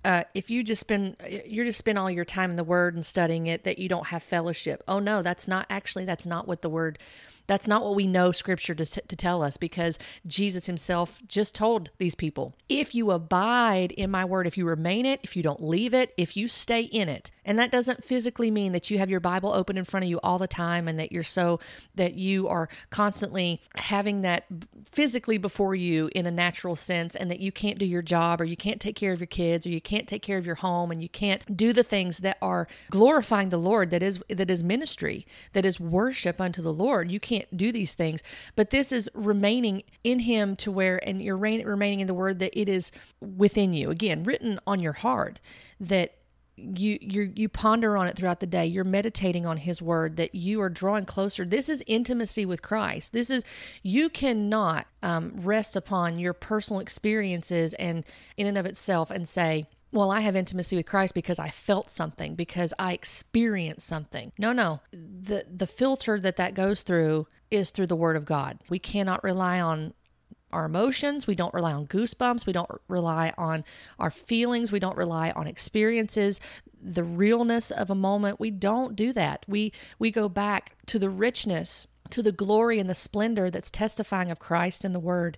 [0.05, 3.05] uh, if you just spend you're just spend all your time in the word and
[3.05, 6.61] studying it that you don't have fellowship oh no that's not actually that's not what
[6.61, 6.99] the word
[7.49, 11.89] that's not what we know scripture to, to tell us because Jesus himself just told
[11.97, 15.63] these people if you abide in my word, if you remain it, if you don't
[15.63, 19.09] leave it, if you stay in it, and that doesn't physically mean that you have
[19.09, 21.59] your Bible open in front of you all the time and that you're so
[21.95, 24.45] that you are constantly having that
[24.91, 28.43] physically before you in a natural sense and that you can't do your job or
[28.45, 30.91] you can't take care of your kids or you can't take care of your home
[30.91, 34.61] and you can't do the things that are glorifying the Lord that is that is
[34.61, 37.09] ministry, that is worship unto the Lord.
[37.09, 38.21] You can't do these things.
[38.55, 42.55] But this is remaining in Him to where, and you're remaining in the Word that
[42.55, 43.89] it is within you.
[43.89, 45.39] Again, written on your heart
[45.79, 46.13] that
[46.75, 50.35] you you you ponder on it throughout the day you're meditating on his word that
[50.35, 53.43] you are drawing closer this is intimacy with christ this is
[53.83, 58.05] you cannot um, rest upon your personal experiences and
[58.37, 61.89] in and of itself and say well, I have intimacy with Christ because I felt
[61.89, 64.31] something, because I experienced something.
[64.37, 64.81] No, no.
[64.91, 68.59] The the filter that that goes through is through the word of God.
[68.69, 69.93] We cannot rely on
[70.51, 73.63] our emotions, we don't rely on goosebumps, we don't rely on
[73.99, 76.39] our feelings, we don't rely on experiences,
[76.81, 78.39] the realness of a moment.
[78.39, 79.45] We don't do that.
[79.47, 84.31] We we go back to the richness, to the glory and the splendor that's testifying
[84.31, 85.37] of Christ in the word.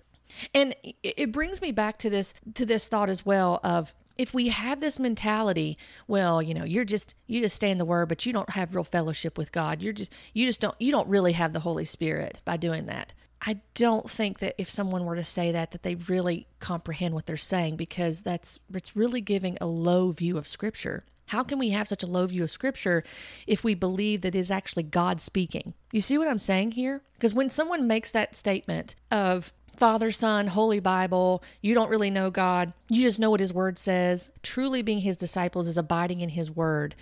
[0.54, 4.48] And it brings me back to this to this thought as well of if we
[4.48, 8.24] have this mentality, well, you know, you're just you just stay in the word, but
[8.26, 9.82] you don't have real fellowship with God.
[9.82, 13.12] You're just you just don't you don't really have the Holy Spirit by doing that.
[13.44, 17.26] I don't think that if someone were to say that that they really comprehend what
[17.26, 21.04] they're saying because that's it's really giving a low view of scripture.
[21.26, 23.02] How can we have such a low view of scripture
[23.46, 25.74] if we believe that it is actually God speaking?
[25.90, 27.02] You see what I'm saying here?
[27.14, 31.42] Because when someone makes that statement of Father, Son, Holy Bible.
[31.62, 32.74] You don't really know God.
[32.90, 34.30] You just know what His Word says.
[34.42, 36.94] Truly being His disciples is abiding in His Word.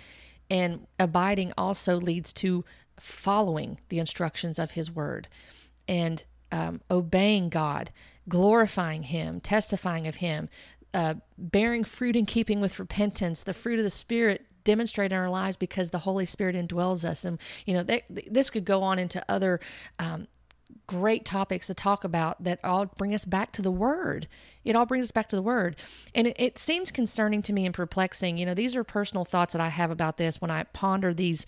[0.49, 2.63] And abiding also leads to
[2.97, 5.27] following the instructions of His Word
[5.91, 6.23] and
[6.53, 7.91] um, obeying God,
[8.29, 10.47] glorifying Him, testifying of Him,
[10.93, 15.29] uh, bearing fruit in keeping with repentance, the fruit of the Spirit demonstrate in our
[15.29, 17.25] lives because the Holy Spirit indwells us.
[17.25, 19.59] And, you know, this could go on into other
[19.99, 20.27] um,
[20.87, 24.29] great topics to talk about that all bring us back to the word.
[24.63, 25.75] It all brings us back to the word.
[26.15, 28.37] And it, it, seems concerning to me and perplexing.
[28.37, 31.45] You know, these are personal thoughts that I have about this when I ponder these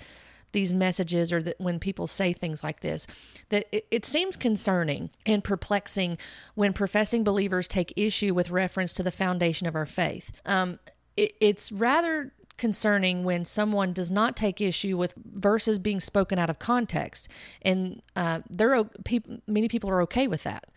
[0.53, 3.05] these messages or that when people say things like this
[3.49, 6.17] that it, it seems concerning and perplexing
[6.55, 10.79] when professing believers take issue with reference to the foundation of our faith um,
[11.17, 16.49] it, it's rather concerning when someone does not take issue with verses being spoken out
[16.49, 17.27] of context,
[17.61, 20.69] and uh, there people many people are okay with that.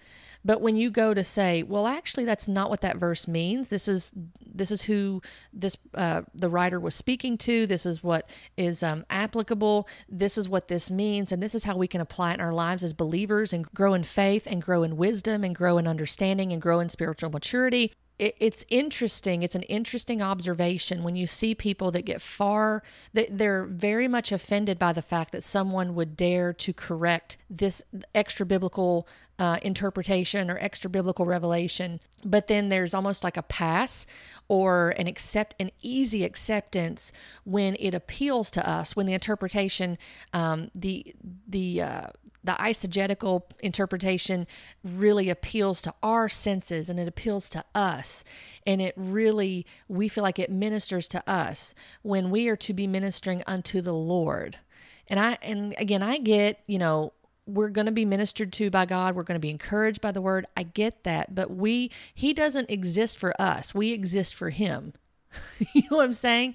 [0.46, 3.66] But when you go to say, well, actually, that's not what that verse means.
[3.66, 5.20] This is this is who
[5.52, 7.66] this uh, the writer was speaking to.
[7.66, 9.88] This is what is um, applicable.
[10.09, 12.54] This is what this means, and this is how we can apply it in our
[12.54, 16.52] lives as believers and grow in faith and grow in wisdom and grow in understanding
[16.52, 19.42] and grow in spiritual maturity it's interesting.
[19.42, 24.33] It's an interesting observation when you see people that get far that they're very much
[24.33, 27.83] offended by the fact that someone would dare to correct this
[28.14, 29.07] extra biblical
[29.38, 32.00] uh, interpretation or extra biblical revelation.
[32.24, 34.07] But then there's almost like a pass
[34.48, 37.12] or an accept an easy acceptance
[37.44, 39.98] when it appeals to us when the interpretation
[40.33, 41.14] um, the
[41.46, 42.07] the uh,
[42.46, 44.46] the eisegetical interpretation
[44.82, 48.24] really appeals to our senses and it appeals to us
[48.66, 52.87] and it really we feel like it ministers to us when we are to be
[52.87, 54.59] ministering unto the lord
[55.09, 57.12] and i and again i get you know
[57.46, 59.14] we're going to be ministered to by God.
[59.14, 60.46] We're going to be encouraged by the word.
[60.56, 63.74] I get that, but we he doesn't exist for us.
[63.74, 64.94] We exist for him.
[65.72, 66.54] you know what I'm saying?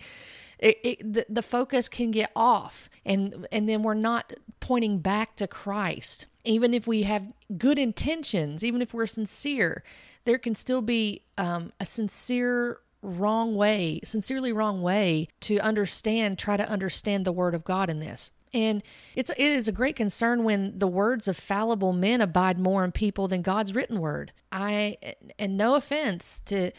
[0.61, 5.35] It, it, the, the focus can get off and and then we're not pointing back
[5.37, 6.27] to Christ.
[6.45, 9.83] Even if we have good intentions, even if we're sincere,
[10.25, 16.57] there can still be um, a sincere wrong way, sincerely wrong way to understand, try
[16.57, 18.31] to understand the word of God in this.
[18.53, 18.83] And
[19.15, 22.91] it's it is a great concern when the words of fallible men abide more in
[22.91, 24.33] people than God's written word.
[24.51, 24.97] I
[25.39, 26.71] and no offense to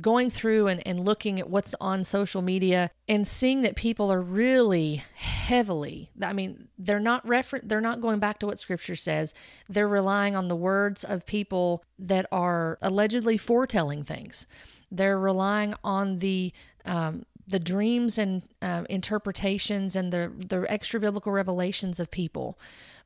[0.00, 4.20] going through and, and looking at what's on social media and seeing that people are
[4.20, 9.32] really heavily I mean, they're not refer they're not going back to what scripture says.
[9.68, 14.46] They're relying on the words of people that are allegedly foretelling things.
[14.90, 16.52] They're relying on the
[16.84, 22.58] um, the dreams and um, interpretations and the the extra biblical revelations of people.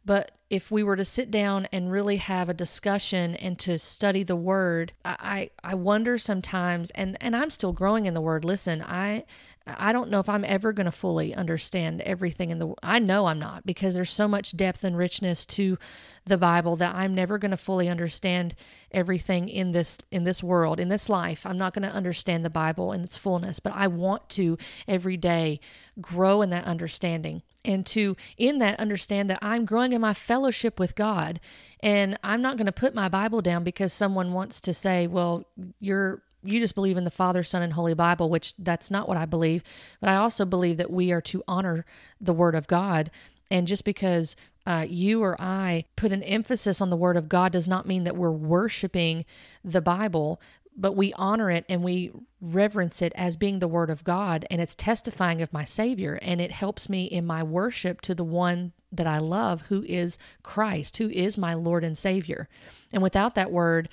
[0.05, 4.23] But if we were to sit down and really have a discussion and to study
[4.23, 8.45] the word, I I wonder sometimes, and and I'm still growing in the word.
[8.45, 9.25] Listen, I
[9.67, 13.27] I don't know if I'm ever going to fully understand everything in the I know
[13.27, 15.77] I'm not because there's so much depth and richness to
[16.25, 18.55] the Bible that I'm never going to fully understand
[18.93, 21.45] everything in this in this world, in this life.
[21.45, 25.17] I'm not going to understand the Bible in its fullness, but I want to every
[25.17, 25.59] day
[26.01, 30.44] grow in that understanding and to in that understand that I'm growing in my fellowship
[30.79, 31.41] with God
[31.81, 35.45] and I'm not going to put my Bible down because someone wants to say, "Well,
[35.81, 39.17] you're you just believe in the Father, Son, and Holy Bible, which that's not what
[39.17, 39.63] I believe.
[40.01, 41.85] But I also believe that we are to honor
[42.21, 43.11] the Word of God.
[43.51, 47.53] And just because uh, you or I put an emphasis on the Word of God
[47.53, 49.25] does not mean that we're worshiping
[49.65, 50.41] the Bible,
[50.77, 54.45] but we honor it and we reverence it as being the Word of God.
[54.51, 56.19] And it's testifying of my Savior.
[56.21, 60.19] And it helps me in my worship to the one that I love, who is
[60.43, 62.49] Christ, who is my Lord and Savior.
[62.93, 63.89] And without that Word,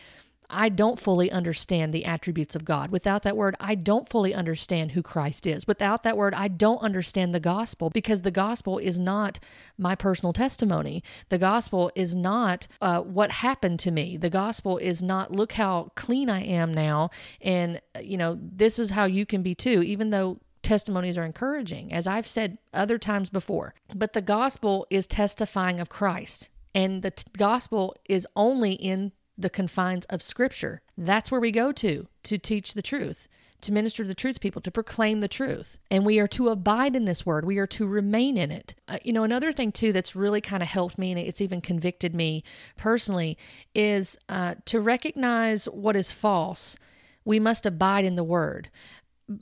[0.51, 2.91] I don't fully understand the attributes of God.
[2.91, 5.65] Without that word, I don't fully understand who Christ is.
[5.65, 9.39] Without that word, I don't understand the gospel because the gospel is not
[9.77, 11.03] my personal testimony.
[11.29, 14.17] The gospel is not uh, what happened to me.
[14.17, 17.09] The gospel is not, look how clean I am now.
[17.41, 21.91] And, you know, this is how you can be too, even though testimonies are encouraging,
[21.91, 23.73] as I've said other times before.
[23.95, 26.49] But the gospel is testifying of Christ.
[26.73, 29.11] And the t- gospel is only in
[29.41, 30.81] the confines of Scripture.
[30.97, 33.27] That's where we go to to teach the truth,
[33.61, 35.77] to minister the truth to people, to proclaim the truth.
[35.89, 38.75] And we are to abide in this word, we are to remain in it.
[38.87, 41.61] Uh, you know, another thing too that's really kind of helped me, and it's even
[41.61, 42.43] convicted me
[42.77, 43.37] personally,
[43.73, 46.77] is uh, to recognize what is false.
[47.23, 48.69] We must abide in the word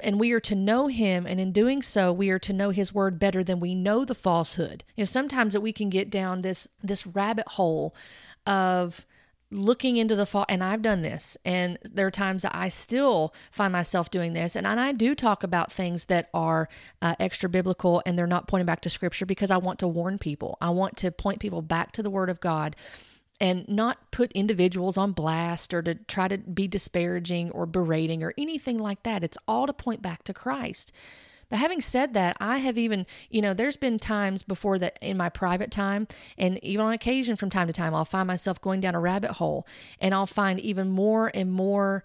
[0.03, 2.93] and we are to know him and in doing so we are to know his
[2.93, 6.41] word better than we know the falsehood you know sometimes that we can get down
[6.41, 7.95] this this rabbit hole
[8.45, 9.05] of
[9.51, 13.33] looking into the fall and I've done this and there are times that I still
[13.51, 16.69] find myself doing this and, and I do talk about things that are
[17.01, 20.19] uh, extra biblical and they're not pointing back to scripture because I want to warn
[20.19, 20.57] people.
[20.61, 22.75] I want to point people back to the word of God
[23.41, 28.33] and not put individuals on blast or to try to be disparaging or berating or
[28.37, 29.23] anything like that.
[29.23, 30.91] It's all to point back to Christ.
[31.49, 35.17] But having said that, I have even, you know, there's been times before that in
[35.17, 36.07] my private time,
[36.37, 39.31] and even on occasion from time to time, I'll find myself going down a rabbit
[39.31, 39.67] hole
[39.99, 42.03] and I'll find even more and more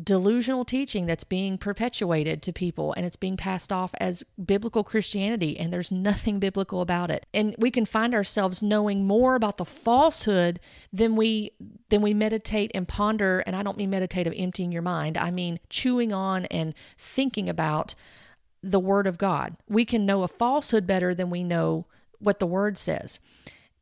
[0.00, 5.58] delusional teaching that's being perpetuated to people and it's being passed off as biblical Christianity
[5.58, 7.26] and there's nothing biblical about it.
[7.34, 10.60] And we can find ourselves knowing more about the falsehood
[10.92, 11.52] than we
[11.90, 15.18] than we meditate and ponder and I don't mean meditate of emptying your mind.
[15.18, 17.94] I mean chewing on and thinking about
[18.62, 19.56] the word of God.
[19.68, 21.86] We can know a falsehood better than we know
[22.18, 23.18] what the word says.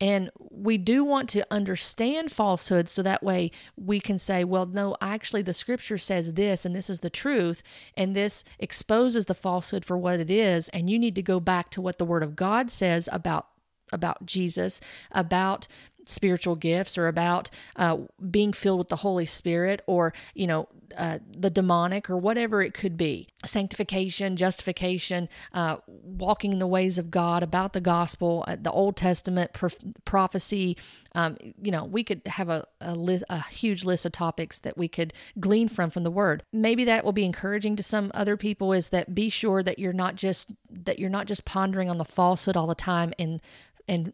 [0.01, 4.95] And we do want to understand falsehood so that way we can say, well, no,
[4.99, 7.61] actually, the scripture says this, and this is the truth,
[7.95, 10.69] and this exposes the falsehood for what it is.
[10.69, 13.47] And you need to go back to what the word of God says about
[13.93, 14.79] about Jesus,
[15.11, 15.67] about
[16.05, 17.97] spiritual gifts or about uh,
[18.29, 22.73] being filled with the Holy Spirit or, you know, uh, the demonic or whatever it
[22.73, 28.55] could be sanctification, justification, uh, walking in the ways of God, about the gospel, uh,
[28.59, 29.51] the Old Testament
[30.05, 30.77] prophecy.
[31.15, 34.77] Um, you know, we could have a, a, li- a huge list of topics that
[34.77, 36.43] we could glean from from the Word.
[36.53, 38.73] Maybe that will be encouraging to some other people.
[38.73, 42.05] Is that be sure that you're not just that you're not just pondering on the
[42.05, 43.41] falsehood all the time and
[43.87, 44.13] and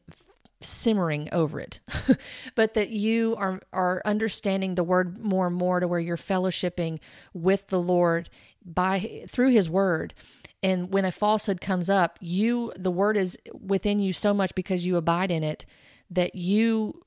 [0.59, 1.79] simmering over it
[2.55, 6.99] but that you are are understanding the word more and more to where you're fellowshipping
[7.33, 8.29] with the lord
[8.67, 10.13] by through his word.
[10.61, 14.85] And when a falsehood comes up you the word is within you so much because
[14.85, 15.65] you abide in it
[16.09, 17.03] that you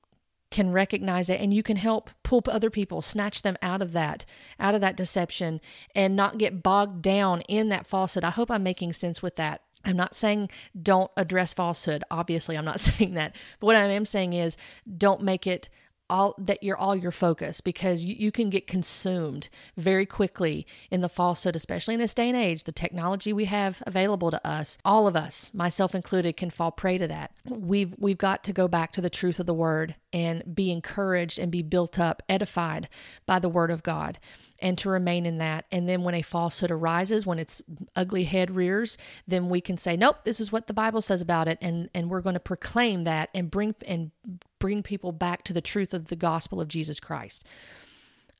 [0.50, 4.24] can recognize it and you can help pull other people snatch them out of that
[4.58, 5.60] out of that deception
[5.94, 8.24] and not get bogged down in that falsehood.
[8.24, 10.50] I hope i'm making sense with that I'm not saying
[10.80, 12.04] don't address falsehood.
[12.10, 13.34] Obviously, I'm not saying that.
[13.58, 14.56] But what I am saying is
[14.98, 15.68] don't make it
[16.10, 21.00] all that you're all your focus because you, you can get consumed very quickly in
[21.00, 22.64] the falsehood, especially in this day and age.
[22.64, 26.98] The technology we have available to us, all of us, myself included, can fall prey
[26.98, 27.30] to that.
[27.48, 31.38] We've we've got to go back to the truth of the word and be encouraged
[31.38, 32.88] and be built up, edified
[33.24, 34.18] by the word of God
[34.60, 35.64] and to remain in that.
[35.70, 37.62] And then when a falsehood arises, when its
[37.96, 41.48] ugly head rears, then we can say, nope, this is what the Bible says about
[41.48, 41.58] it.
[41.60, 44.10] And, and we're going to proclaim that and bring, and
[44.58, 47.46] bring people back to the truth of the gospel of Jesus Christ.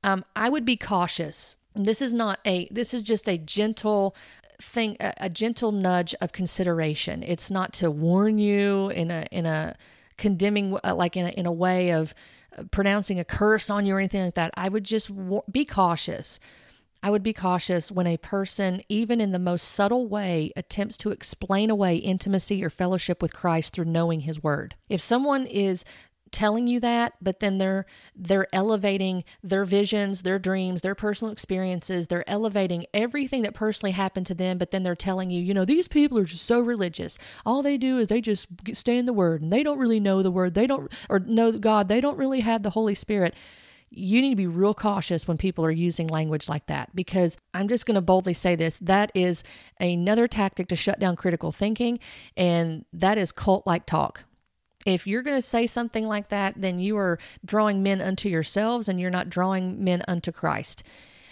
[0.02, 1.56] Um, I would be cautious.
[1.74, 4.14] This is not a, this is just a gentle
[4.60, 7.22] thing, a, a gentle nudge of consideration.
[7.22, 9.76] It's not to warn you in a, in a,
[10.20, 12.14] condemning uh, like in a, in a way of
[12.70, 14.52] pronouncing a curse on you or anything like that.
[14.54, 15.10] I would just
[15.50, 16.38] be cautious.
[17.02, 21.10] I would be cautious when a person, even in the most subtle way, attempts to
[21.10, 24.74] explain away intimacy or fellowship with Christ through knowing His Word.
[24.88, 25.84] If someone is
[26.32, 32.06] telling you that but then they're they're elevating their visions their dreams their personal experiences.
[32.06, 35.64] They're elevating everything that personally happened to them but then they're telling you you know
[35.64, 37.18] these people are just so religious.
[37.44, 40.22] All they do is they just stay in the word and they don't really know
[40.22, 40.54] the word.
[40.54, 41.88] They don't or know god.
[41.88, 43.34] They don't really have the holy spirit.
[43.92, 47.66] You need to be real cautious when people are using language like that because I'm
[47.66, 48.78] just going to boldly say this.
[48.78, 49.42] That is
[49.80, 51.98] another tactic to shut down critical thinking
[52.36, 54.24] and that is cult like talk.
[54.86, 58.88] If you're going to say something like that, then you are drawing men unto yourselves
[58.88, 60.82] and you're not drawing men unto Christ.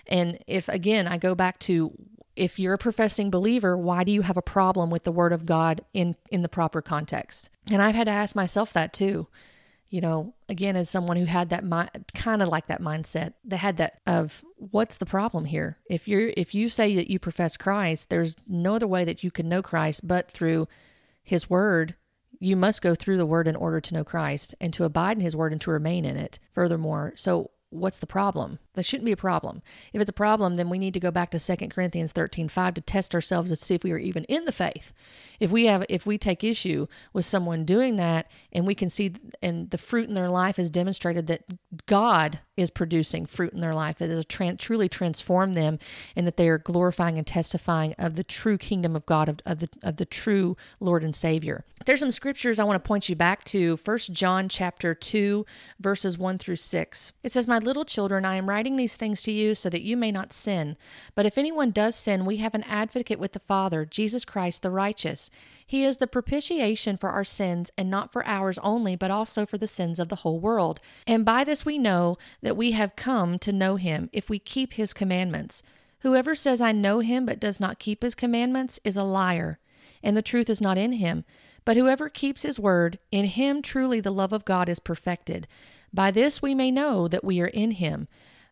[0.06, 1.92] And if, again, I go back to
[2.36, 5.44] if you're a professing believer, why do you have a problem with the word of
[5.44, 7.50] God in, in the proper context?
[7.70, 9.26] And I've had to ask myself that too.
[9.90, 13.56] You know, again, as someone who had that mind, kind of like that mindset, that
[13.56, 15.78] had that of what's the problem here?
[15.88, 19.30] If you're, if you say that you profess Christ, there's no other way that you
[19.30, 20.68] can know Christ but through
[21.22, 21.94] his word
[22.38, 25.22] you must go through the word in order to know Christ and to abide in
[25.22, 26.38] his word and to remain in it.
[26.52, 28.58] Furthermore, so what's the problem?
[28.78, 29.60] That shouldn't be a problem.
[29.92, 32.74] If it's a problem, then we need to go back to 2 Corinthians 13 5
[32.74, 34.92] to test ourselves to see if we are even in the faith.
[35.40, 39.14] If we have if we take issue with someone doing that and we can see
[39.42, 41.42] and the fruit in their life has demonstrated that
[41.86, 45.80] God is producing fruit in their life that has tran- truly transformed them
[46.14, 49.58] and that they are glorifying and testifying of the true kingdom of God of, of
[49.58, 51.64] the of the true Lord and Savior.
[51.84, 53.76] There's some scriptures I want to point you back to.
[53.76, 55.44] First John chapter 2
[55.80, 57.12] verses 1 through 6.
[57.24, 59.80] It says, "My little children, I am writing writing these things to you so that
[59.80, 60.76] you may not sin.
[61.14, 64.70] But if anyone does sin, we have an advocate with the Father, Jesus Christ the
[64.70, 65.30] righteous.
[65.66, 69.56] He is the propitiation for our sins, and not for ours only, but also for
[69.56, 70.80] the sins of the whole world.
[71.06, 74.74] And by this we know that we have come to know him, if we keep
[74.74, 75.62] his commandments.
[76.00, 79.58] Whoever says, I know him, but does not keep his commandments, is a liar,
[80.02, 81.24] and the truth is not in him.
[81.64, 85.48] But whoever keeps his word, in him truly the love of God is perfected.
[85.90, 88.08] By this we may know that we are in him.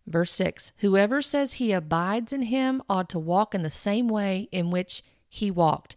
[0.07, 4.49] Verse 6 Whoever says he abides in him ought to walk in the same way
[4.53, 5.97] in which he walked.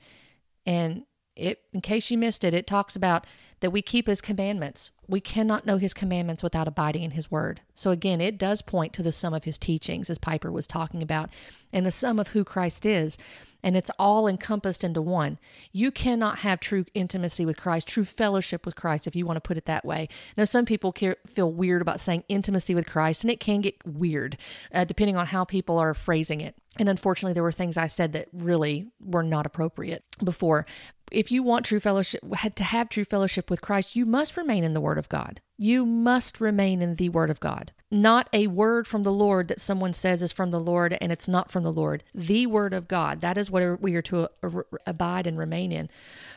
[0.65, 1.03] And
[1.35, 3.25] it, in case you missed it, it talks about
[3.61, 4.91] that we keep his commandments.
[5.07, 7.61] We cannot know his commandments without abiding in his word.
[7.75, 11.01] So again, it does point to the sum of his teachings, as Piper was talking
[11.01, 11.29] about,
[11.71, 13.17] and the sum of who Christ is.
[13.63, 15.37] And it's all encompassed into one.
[15.71, 19.41] You cannot have true intimacy with Christ, true fellowship with Christ, if you want to
[19.41, 20.09] put it that way.
[20.37, 20.93] Now, some people
[21.27, 24.37] feel weird about saying intimacy with Christ, and it can get weird
[24.73, 26.55] uh, depending on how people are phrasing it.
[26.77, 30.65] And unfortunately, there were things I said that really were not appropriate before
[31.11, 32.21] if you want true fellowship,
[32.55, 35.41] to have true fellowship with Christ, you must remain in the Word of God.
[35.57, 37.71] You must remain in the Word of God.
[37.91, 41.27] Not a word from the Lord that someone says is from the Lord and it's
[41.27, 42.03] not from the Lord.
[42.13, 43.21] The Word of God.
[43.21, 45.89] That is what we are to uh, abide and remain in.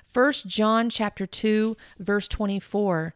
[0.07, 3.15] First John chapter 2, verse 24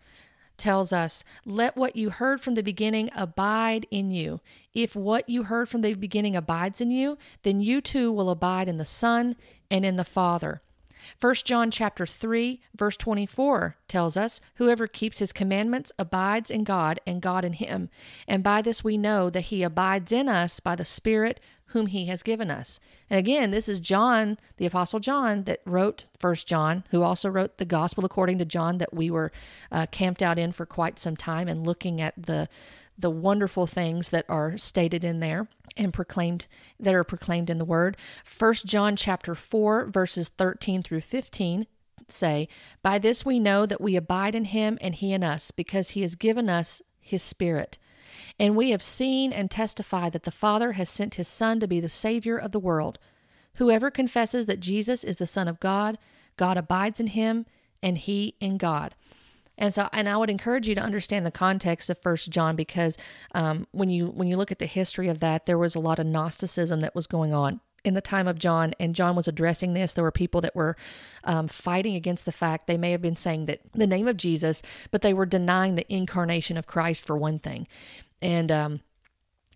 [0.57, 4.40] tells us, Let what you heard from the beginning abide in you.
[4.74, 8.68] If what you heard from the beginning abides in you, then you too will abide
[8.68, 9.36] in the Son
[9.70, 10.61] and in the Father.
[11.20, 17.00] 1 John chapter 3 verse 24 tells us whoever keeps his commandments abides in God
[17.07, 17.88] and God in him
[18.26, 21.40] and by this we know that he abides in us by the spirit
[21.70, 22.78] whom he has given us.
[23.11, 27.59] And again, this is John, the apostle John that wrote 1 John, who also wrote
[27.59, 29.32] the gospel according to John that we were
[29.72, 32.48] uh, camped out in for quite some time and looking at the
[32.99, 36.47] the wonderful things that are stated in there and proclaimed
[36.80, 37.97] that are proclaimed in the word.
[38.24, 41.66] First John chapter 4 verses 13 through 15
[42.09, 42.49] say,
[42.82, 46.03] "By this we know that we abide in him and he in us, because he
[46.03, 47.78] has given us his spirit."
[48.38, 51.80] And we have seen and testify that the Father has sent his Son to be
[51.80, 52.99] the Savior of the world.
[53.57, 55.99] Whoever confesses that Jesus is the Son of God,
[56.36, 57.47] God abides in him,
[57.82, 58.94] and he in God.
[59.59, 62.98] And so, and I would encourage you to understand the context of First John because
[63.34, 65.98] um, when you when you look at the history of that, there was a lot
[65.98, 69.72] of Gnosticism that was going on in the time of John, and John was addressing
[69.72, 69.92] this.
[69.92, 70.76] There were people that were
[71.24, 74.61] um, fighting against the fact they may have been saying that the name of Jesus,
[74.90, 77.66] but they were denying the incarnation of Christ for one thing,
[78.20, 78.80] and um,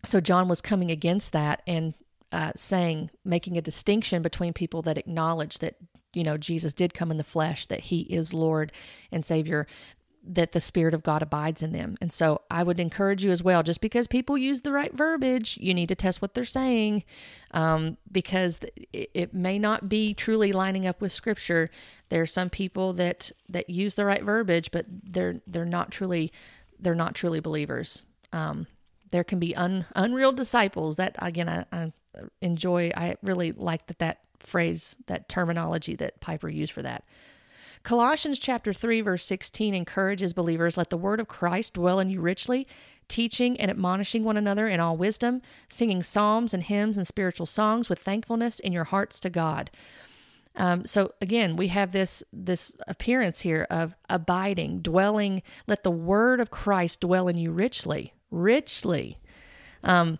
[0.04, 1.94] so John was coming against that and
[2.32, 5.74] uh, saying, making a distinction between people that acknowledge that
[6.12, 8.72] you know, Jesus did come in the flesh, that he is Lord
[9.12, 9.66] and Savior,
[10.22, 11.96] that the Spirit of God abides in them.
[12.00, 15.56] And so I would encourage you as well, just because people use the right verbiage,
[15.60, 17.04] you need to test what they're saying
[17.52, 18.58] um, because
[18.92, 21.70] it, it may not be truly lining up with Scripture.
[22.10, 26.32] There are some people that that use the right verbiage, but they're they're not truly
[26.78, 28.02] they're not truly believers.
[28.32, 28.66] Um,
[29.10, 31.92] there can be un, unreal disciples that again I, I
[32.42, 32.92] enjoy.
[32.94, 37.04] I really like that that phrase, that terminology that Piper used for that.
[37.82, 42.20] Colossians chapter 3 verse 16 encourages believers let the word of Christ dwell in you
[42.20, 42.66] richly,
[43.08, 47.88] teaching and admonishing one another in all wisdom, singing psalms and hymns and spiritual songs
[47.88, 49.70] with thankfulness in your hearts to God.
[50.56, 55.42] Um, so again, we have this this appearance here of abiding, dwelling.
[55.66, 59.18] Let the word of Christ dwell in you richly, richly,
[59.82, 60.18] um,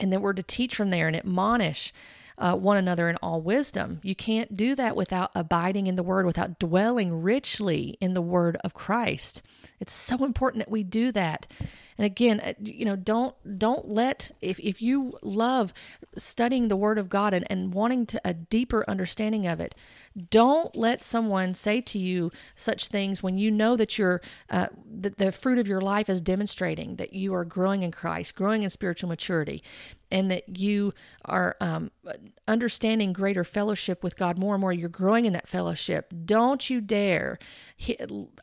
[0.00, 1.92] and then we're to teach from there and admonish
[2.38, 4.00] uh, one another in all wisdom.
[4.02, 8.56] You can't do that without abiding in the word, without dwelling richly in the word
[8.64, 9.42] of Christ.
[9.78, 11.46] It's so important that we do that.
[11.96, 15.74] And again, uh, you know, don't don't let if if you love
[16.16, 19.74] studying the word of God and, and wanting to a deeper understanding of it,
[20.28, 25.18] don't let someone say to you such things when you know that you're uh, that
[25.18, 28.70] the fruit of your life is demonstrating that you are growing in Christ, growing in
[28.70, 29.62] spiritual maturity,
[30.10, 30.92] and that you
[31.24, 31.92] are um,
[32.48, 34.72] understanding greater fellowship with God more and more.
[34.72, 36.12] You're growing in that fellowship.
[36.24, 37.38] Don't you dare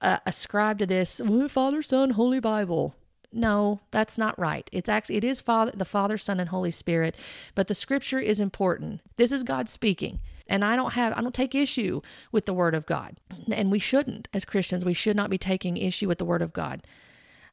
[0.02, 2.96] uh, ascribe to this Father, Son, Holy Bible
[3.32, 7.16] no that's not right it's actually it is father the father son and holy spirit
[7.56, 11.36] but the scripture is important this is god speaking and i don't have i don't
[11.36, 12.00] take issue
[12.32, 13.20] with the word of god
[13.52, 16.54] and we shouldn't as christians we should not be taking issue with the word of
[16.54, 16.82] god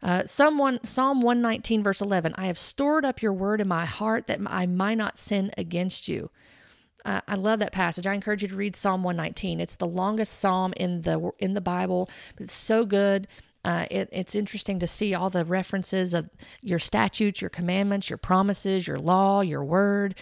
[0.05, 4.27] uh, Someone, Psalm 119, verse 11 I have stored up your word in my heart
[4.27, 6.31] that I might not sin against you.
[7.07, 8.07] Uh, I love that passage.
[8.07, 9.61] I encourage you to read Psalm 119.
[9.61, 13.27] It's the longest psalm in the in the Bible, it's so good.
[13.65, 16.29] Uh, it, it's interesting to see all the references of
[16.61, 20.15] your statutes, your commandments, your promises, your law, your word.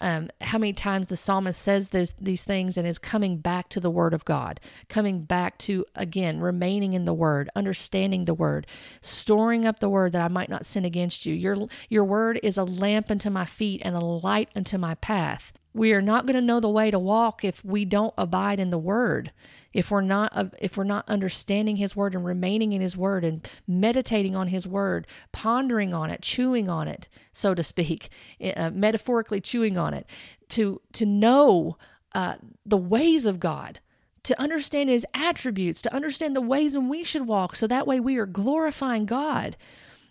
[0.00, 3.80] Um, how many times the psalmist says those, these things and is coming back to
[3.80, 8.68] the word of God, coming back to, again, remaining in the word, understanding the word,
[9.00, 11.34] storing up the word that I might not sin against you.
[11.34, 15.52] Your, your word is a lamp unto my feet and a light unto my path.
[15.78, 18.70] We are not going to know the way to walk if we don't abide in
[18.70, 19.32] the word.
[19.72, 23.48] If we're not if we're not understanding his word and remaining in his word and
[23.66, 28.08] meditating on his word, pondering on it, chewing on it, so to speak,
[28.56, 30.06] uh, metaphorically chewing on it,
[30.48, 31.78] to to know
[32.12, 32.34] uh,
[32.66, 33.78] the ways of God,
[34.24, 38.00] to understand his attributes, to understand the ways in we should walk, so that way
[38.00, 39.56] we are glorifying God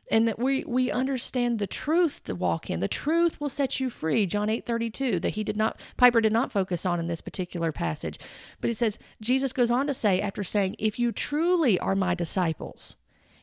[0.09, 2.79] and that we we understand the truth to walk in.
[2.79, 4.25] The truth will set you free.
[4.25, 8.17] John 8:32 that he did not Piper did not focus on in this particular passage.
[8.61, 12.15] But it says Jesus goes on to say after saying, "If you truly are my
[12.15, 12.95] disciples,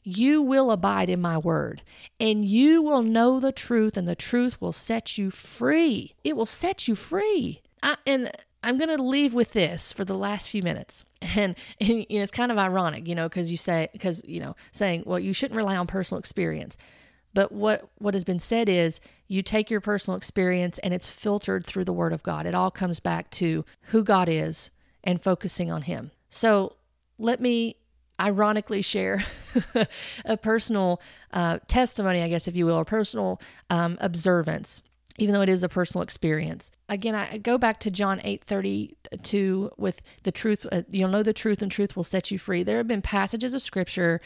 [0.02, 1.82] you will abide in my word,
[2.20, 6.14] and you will know the truth, and the truth will set you free.
[6.24, 8.30] It will set you free." I, and
[8.64, 11.04] I'm going to leave with this for the last few minutes.
[11.36, 14.40] And, and you know, it's kind of ironic, you know, because you say, because, you
[14.40, 16.76] know, saying, well, you shouldn't rely on personal experience.
[17.32, 21.64] But what, what has been said is you take your personal experience and it's filtered
[21.64, 22.44] through the Word of God.
[22.44, 24.70] It all comes back to who God is
[25.02, 26.10] and focusing on Him.
[26.28, 26.76] So
[27.18, 27.76] let me
[28.20, 29.24] ironically share
[30.26, 31.00] a personal
[31.32, 33.40] uh, testimony, I guess, if you will, or personal
[33.70, 34.82] um, observance
[35.18, 36.70] even though it is a personal experience.
[36.88, 41.62] Again, I go back to John 8:32 with the truth uh, you'll know the truth
[41.62, 42.62] and truth will set you free.
[42.62, 44.20] There have been passages of scripture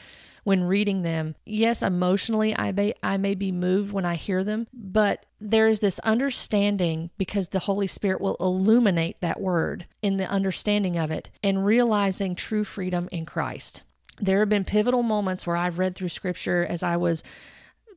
[0.45, 1.35] when reading them.
[1.45, 5.81] Yes, emotionally I may I may be moved when I hear them, but there is
[5.81, 11.31] this understanding because the Holy Spirit will illuminate that word in the understanding of it
[11.43, 13.83] and realizing true freedom in Christ.
[14.21, 17.23] There have been pivotal moments where I've read through scripture as I was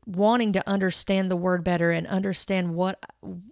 [0.05, 3.05] wanting to understand the word better and understand what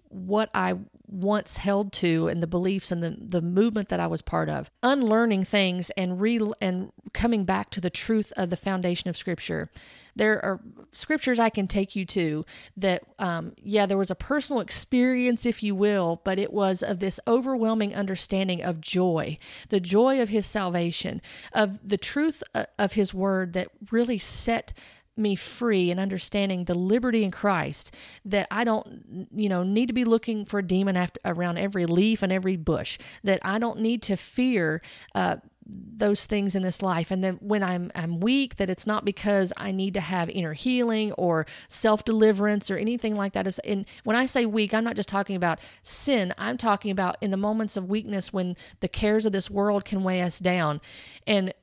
[0.10, 0.76] what I
[1.12, 4.70] once held to and the beliefs and the, the movement that I was part of,
[4.84, 9.70] unlearning things and re and coming back to the truth of the foundation of Scripture.
[10.16, 10.60] There are
[10.91, 12.45] scriptures I can take you to
[12.78, 17.00] that, um, yeah, there was a personal experience, if you will, but it was of
[17.00, 19.38] this overwhelming understanding of joy,
[19.70, 21.22] the joy of His salvation,
[21.54, 24.74] of the truth uh, of His Word that really set
[25.20, 27.95] me free and understanding the liberty in Christ
[28.26, 31.86] that I don't, you know, need to be looking for a demon after, around every
[31.86, 34.82] leaf and every bush, that I don't need to fear
[35.13, 35.38] uh,
[35.72, 39.53] those things in this life and then when I'm I'm weak that it's not because
[39.55, 43.45] I need to have inner healing or self-deliverance or anything like that.
[43.45, 46.34] Is and when I say weak I'm not just talking about sin.
[46.38, 50.03] I'm talking about in the moments of weakness when the cares of this world can
[50.03, 50.82] weigh us down.
[51.28, 51.53] And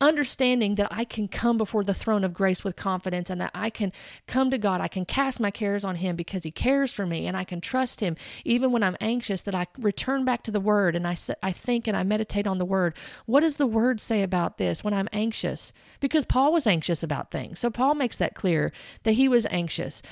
[0.00, 3.70] understanding that I can come before the throne of grace with confidence and that I
[3.70, 3.92] can
[4.26, 4.80] come to God.
[4.80, 7.60] I can cast my cares on Him because He cares for me and I can
[7.60, 9.42] trust Him even when I'm anxious.
[9.42, 12.58] That I return back to the Word and I, I think and I meditate on
[12.58, 12.96] the Word.
[13.26, 15.72] What does the Word say about this when I'm anxious?
[16.00, 17.60] Because Paul was anxious about things.
[17.60, 18.72] So Paul makes that clear
[19.04, 20.02] that he was anxious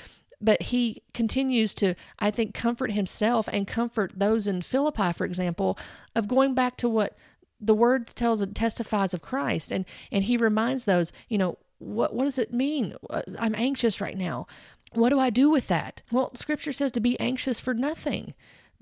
[0.43, 5.79] but he continues to, I think, comfort himself and comfort those in Philippi, for example,
[6.15, 7.17] of going back to what
[7.65, 12.13] the word tells and testifies of Christ and and he reminds those, you know, what
[12.13, 12.95] what does it mean?
[13.09, 14.47] Uh, I'm anxious right now.
[14.93, 16.03] What do I do with that?
[16.11, 18.33] Well, scripture says to be anxious for nothing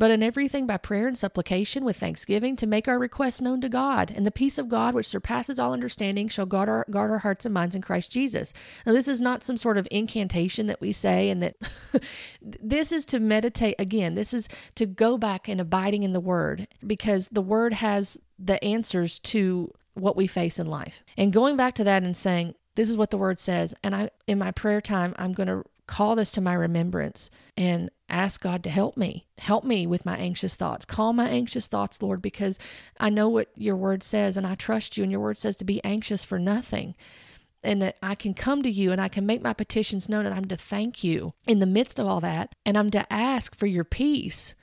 [0.02, 3.70] but in everything by prayer and supplication with thanksgiving to make our requests known to
[3.70, 4.10] God.
[4.10, 7.46] And the peace of God, which surpasses all understanding, shall guard our, guard our hearts
[7.46, 8.52] and minds in Christ Jesus.
[8.84, 11.56] Now, this is not some sort of incantation that we say, and that
[12.42, 13.76] this is to meditate.
[13.78, 18.20] Again, this is to go back and abiding in the Word because the Word has
[18.40, 21.04] the answers to what we face in life.
[21.16, 23.76] And going back to that and saying, this is what the word says.
[23.84, 27.92] And I, in my prayer time, I'm going to call this to my remembrance and
[28.12, 29.28] ask God to help me.
[29.38, 30.86] Help me with my anxious thoughts.
[30.86, 32.60] Call my anxious thoughts, Lord, because
[33.00, 35.04] I know what your word says and I trust you.
[35.04, 36.96] And your word says to be anxious for nothing.
[37.64, 40.34] And that I can come to you and I can make my petitions known and
[40.34, 42.56] I'm to thank you in the midst of all that.
[42.66, 44.56] And I'm to ask for your peace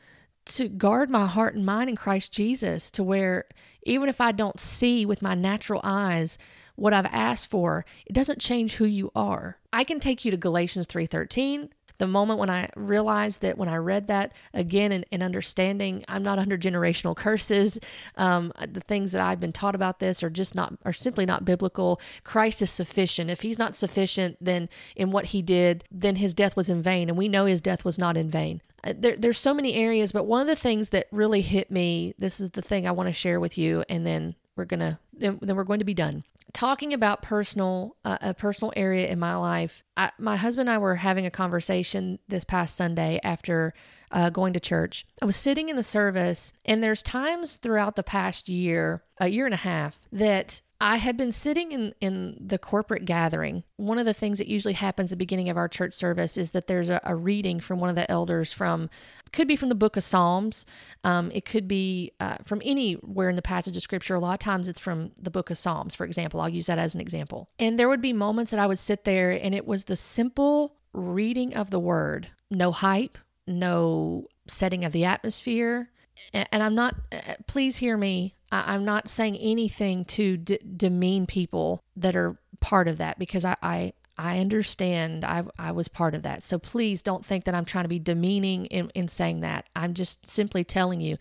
[0.49, 3.45] to guard my heart and mind in Christ Jesus to where
[3.85, 6.39] even if I don't see with my natural eyes
[6.75, 9.59] what I've asked for, it doesn't change who you are.
[9.73, 11.71] I can take you to Galatians 3:13.
[11.99, 16.23] The moment when I realized that when I read that again and, and understanding I'm
[16.23, 17.79] not under generational curses,
[18.17, 21.45] um, the things that I've been taught about this are just not are simply not
[21.45, 22.01] biblical.
[22.25, 23.31] Christ is sufficient.
[23.31, 27.09] If he's not sufficient, then in what he did, then his death was in vain,
[27.09, 28.63] and we know his death was not in vain.
[28.85, 32.15] Uh, there, there's so many areas, but one of the things that really hit me,
[32.19, 35.39] this is the thing I want to share with you, and then we're gonna then,
[35.43, 39.37] then we're going to be done talking about personal uh, a personal area in my
[39.37, 43.75] life I, my husband and i were having a conversation this past sunday after
[44.11, 45.07] uh, going to church.
[45.21, 49.45] I was sitting in the service and there's times throughout the past year a year
[49.45, 53.65] and a half that I had been sitting in, in the corporate gathering.
[53.77, 56.53] One of the things that usually happens at the beginning of our church service is
[56.53, 58.89] that there's a, a reading from one of the elders from,
[59.33, 60.65] could be from the book of Psalms.
[61.03, 64.15] Um, it could be uh, from anywhere in the passage of scripture.
[64.15, 66.41] A lot of times it's from the book of Psalms, for example.
[66.41, 67.49] I'll use that as an example.
[67.59, 70.77] And there would be moments that I would sit there and it was the simple
[70.93, 73.19] reading of the word, no hype,
[73.49, 75.91] no setting of the atmosphere.
[76.33, 81.27] And I'm not, uh, please hear me I, am not saying anything to d- demean
[81.27, 85.25] people that are part of that because I, I I understand.
[85.25, 86.43] I, I was part of that.
[86.43, 89.69] So please don't think that I'm trying to be demeaning in, in saying that.
[89.77, 91.19] I'm just simply telling you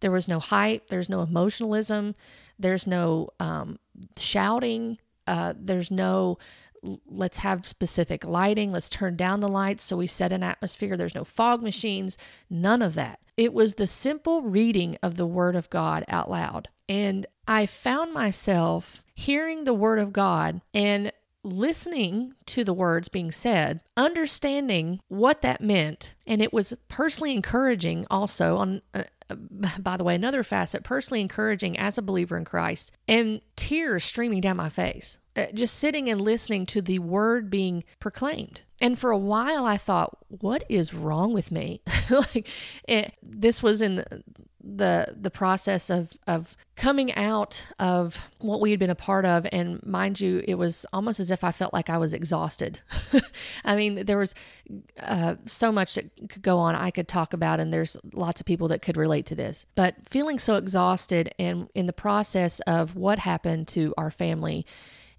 [0.00, 2.16] there was no hype, there's no emotionalism,
[2.58, 3.78] there's no um,
[4.16, 4.98] shouting,
[5.28, 6.38] uh, there's no
[7.06, 10.96] let's have specific lighting, let's turn down the lights so we set an atmosphere.
[10.96, 12.18] There's no fog machines,
[12.50, 13.20] none of that.
[13.36, 16.68] It was the simple reading of the Word of God out loud.
[16.88, 21.12] And I found myself hearing the Word of God and
[21.44, 28.06] listening to the words being said, understanding what that meant, and it was personally encouraging
[28.10, 29.02] also on uh,
[29.78, 34.40] by the way, another facet, personally encouraging as a believer in Christ, and tears streaming
[34.40, 35.21] down my face, uh,
[35.54, 38.62] just sitting and listening to the word being proclaimed.
[38.80, 41.82] And for a while, I thought, what is wrong with me?
[42.10, 42.48] like,
[42.88, 44.04] it, this was in
[44.64, 49.46] the the process of of coming out of what we had been a part of
[49.50, 52.80] and mind you it was almost as if i felt like i was exhausted
[53.64, 54.34] i mean there was
[55.00, 58.46] uh, so much that could go on i could talk about and there's lots of
[58.46, 62.94] people that could relate to this but feeling so exhausted and in the process of
[62.94, 64.64] what happened to our family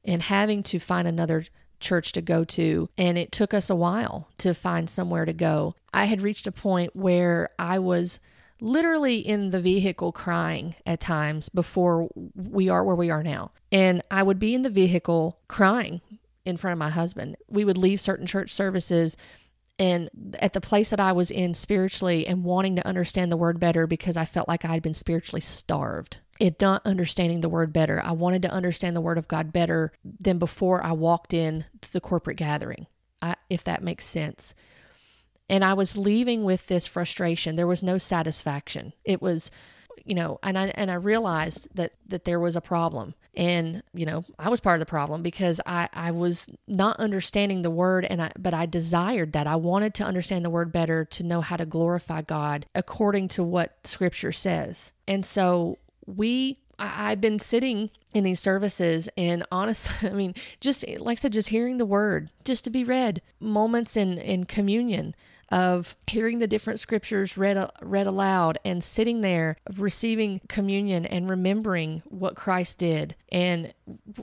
[0.06, 1.46] and having to find another
[1.80, 5.76] church to go to and it took us a while to find somewhere to go
[5.94, 8.20] i had reached a point where i was
[8.64, 13.52] literally in the vehicle crying at times before we are where we are now.
[13.74, 16.00] And I would be in the vehicle crying
[16.46, 17.36] in front of my husband.
[17.50, 19.18] We would leave certain church services
[19.78, 23.60] and at the place that I was in spiritually and wanting to understand the word
[23.60, 26.20] better because I felt like I had been spiritually starved.
[26.44, 28.02] It not understanding the word better.
[28.04, 31.94] I wanted to understand the word of God better than before I walked in to
[31.94, 32.86] the corporate gathering.
[33.22, 34.54] I, if that makes sense.
[35.48, 37.56] And I was leaving with this frustration.
[37.56, 38.92] There was no satisfaction.
[39.06, 39.52] It was,
[40.04, 43.14] you know, and I and I realized that that there was a problem.
[43.36, 47.62] And, you know, I was part of the problem because I, I was not understanding
[47.62, 49.48] the word and I but I desired that.
[49.48, 53.44] I wanted to understand the word better to know how to glorify God according to
[53.44, 54.92] what scripture says.
[55.08, 60.88] And so we I, I've been sitting in these services and honestly i mean just
[61.00, 63.22] like i said just hearing the word just to be read.
[63.40, 65.16] Moments in in communion
[65.50, 72.02] of hearing the different scriptures read read aloud and sitting there receiving communion and remembering
[72.06, 73.74] what Christ did and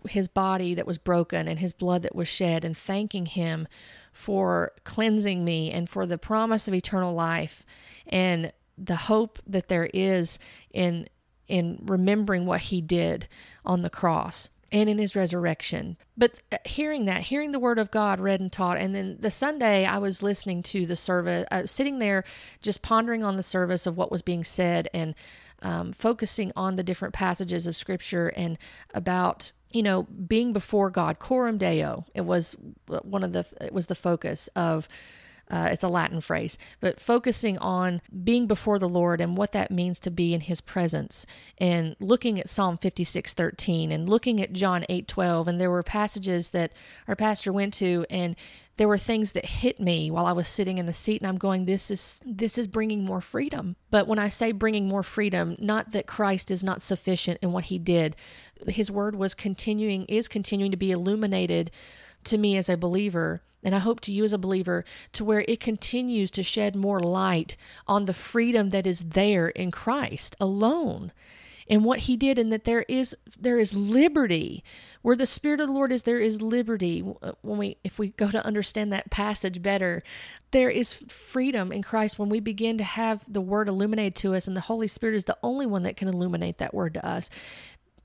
[0.09, 3.68] his body that was broken and his blood that was shed and thanking him
[4.12, 7.64] for cleansing me and for the promise of eternal life
[8.09, 10.39] and the hope that there is
[10.72, 11.07] in
[11.51, 13.28] in remembering what he did
[13.64, 15.96] on the cross and in his resurrection.
[16.16, 19.30] But uh, hearing that, hearing the word of God read and taught, and then the
[19.30, 22.24] Sunday I was listening to the service, uh, sitting there
[22.62, 25.14] just pondering on the service of what was being said and
[25.62, 28.57] um, focusing on the different passages of scripture and
[28.94, 32.07] about you know being before God, coram deo.
[32.14, 34.88] It was one of the it was the focus of
[35.51, 39.70] uh, it's a Latin phrase, but focusing on being before the Lord and what that
[39.70, 41.26] means to be in His presence,
[41.59, 45.70] and looking at Psalm fifty six thirteen and looking at John eight twelve, and there
[45.70, 46.72] were passages that
[47.09, 48.36] our pastor went to, and
[48.76, 51.36] there were things that hit me while I was sitting in the seat, and I'm
[51.36, 55.57] going, "This is this is bringing more freedom." But when I say bringing more freedom,
[55.59, 58.16] not that Christ is not sufficient in what He did,
[58.68, 61.70] His Word was continuing is continuing to be illuminated
[62.24, 65.44] to me as a believer and I hope to you as a believer to where
[65.46, 71.12] it continues to shed more light on the freedom that is there in Christ alone
[71.70, 74.64] and what he did and that there is there is liberty
[75.02, 77.02] where the spirit of the lord is there is liberty.
[77.22, 80.02] Uh, when we if we go to understand that passage better
[80.50, 84.48] there is freedom in christ when we begin to have the word illuminated to us
[84.48, 87.30] and the holy spirit is the only one that can illuminate that word to us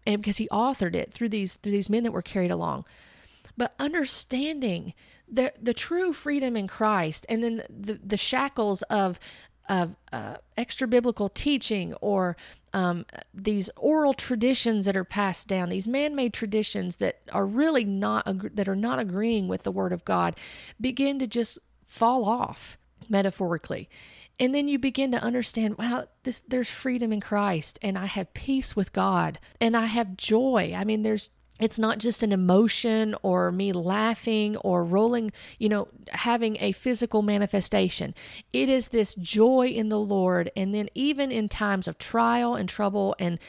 [0.06, 2.86] and because he authored it through these through these men that were carried along
[3.58, 4.94] but understanding
[5.28, 9.20] the the true freedom in Christ, and then the the shackles of
[9.68, 12.38] of uh, extra biblical teaching or
[12.74, 18.26] um, these oral traditions that are passed down, these man-made traditions that are really not
[18.56, 20.38] that are not agreeing with the Word of God,
[20.80, 22.78] begin to just fall off
[23.10, 23.90] metaphorically.
[24.38, 28.34] And then you begin to understand, wow, this there's freedom in Christ and I have
[28.34, 30.74] peace with God and I have joy.
[30.76, 31.30] I mean, there's
[31.60, 37.22] it's not just an emotion or me laughing or rolling, you know, having a physical
[37.22, 38.14] manifestation.
[38.52, 40.52] It is this joy in the Lord.
[40.58, 43.40] And then, even in times of trial and trouble and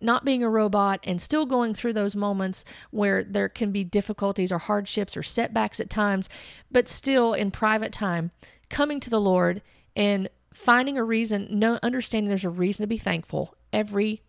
[0.00, 4.50] not being a robot and still going through those moments where there can be difficulties
[4.50, 6.30] or hardships or setbacks at times,
[6.70, 8.30] but still in private time,
[8.70, 9.60] coming to the Lord
[9.94, 14.22] and finding a reason, no, understanding there's a reason to be thankful every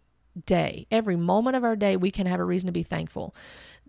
[0.45, 3.35] day, every moment of our day, we can have a reason to be thankful.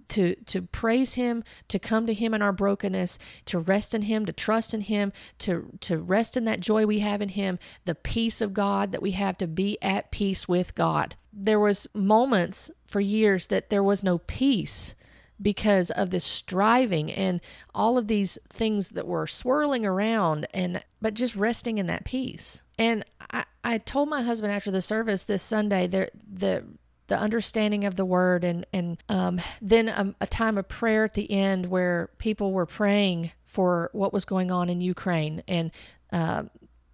[0.09, 4.27] to to praise him to come to him in our brokenness to rest in him
[4.27, 7.95] to trust in him to to rest in that joy we have in him the
[7.95, 11.15] peace of god that we have to be at peace with god.
[11.33, 14.95] There was moments for years that there was no peace
[15.41, 17.41] because of this striving and
[17.75, 22.63] all of these things that were swirling around and but just resting in that peace.
[22.79, 26.65] And i i told my husband after the service this sunday there the
[27.09, 31.13] the understanding of the word and and um, then a, a time of prayer at
[31.13, 35.71] the end where people were praying for what was going on in Ukraine and
[36.11, 36.45] uh,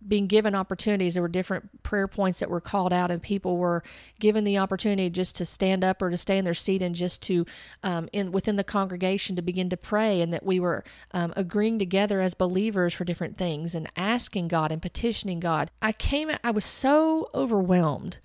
[0.06, 1.14] being given opportunities.
[1.14, 3.82] There were different prayer points that were called out, and people were
[4.20, 7.22] given the opportunity just to stand up or to stay in their seat and just
[7.22, 7.44] to,
[7.82, 11.78] um, in within the congregation, to begin to pray, and that we were um, agreeing
[11.78, 15.70] together as believers for different things and asking God and petitioning God.
[15.82, 18.18] I came, I was so overwhelmed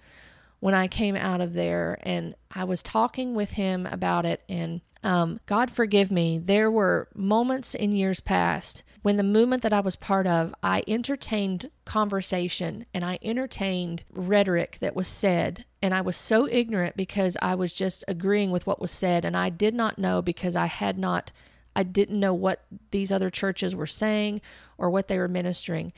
[0.59, 4.81] when I came out of there, and I was talking with him about it, and
[5.03, 9.81] um, God forgive me, there were moments in years past when the movement that I
[9.81, 15.65] was part of, I entertained conversation and I entertained rhetoric that was said.
[15.81, 19.25] And I was so ignorant because I was just agreeing with what was said.
[19.25, 21.33] And I did not know because I had not,
[21.75, 24.39] I didn't know what these other churches were saying
[24.77, 25.91] or what they were ministering.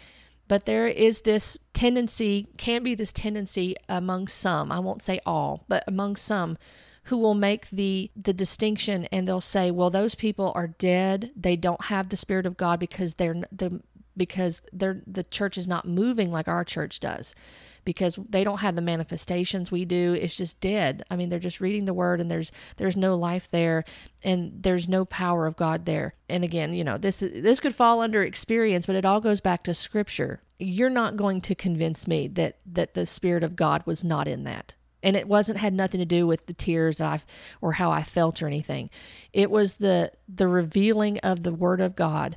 [0.48, 5.64] But there is this tendency, can be this tendency among some, I won't say all,
[5.68, 6.58] but among some
[7.06, 11.32] who will make the the distinction and they'll say, well, those people are dead.
[11.36, 13.82] They don't have the spirit of God because they're the
[14.18, 17.36] because they're the church is not moving like our church does
[17.84, 20.14] because they don't have the manifestations we do.
[20.14, 21.04] It's just dead.
[21.12, 23.84] I mean they're just reading the word and there's there's no life there
[24.24, 26.16] and there's no power of god there.
[26.28, 29.64] And again you know this this could fall under experience but it all goes back
[29.66, 30.42] to scripture.
[30.58, 34.44] You're not going to convince me that that the spirit of god was not in
[34.46, 34.74] that
[35.06, 37.22] and it wasn't had nothing to do with the tears I
[37.62, 38.90] or how I felt or anything.
[39.32, 42.36] It was the the revealing of the word of God,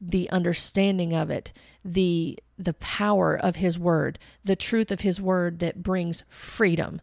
[0.00, 1.52] the understanding of it,
[1.84, 7.02] the the power of his word, the truth of his word that brings freedom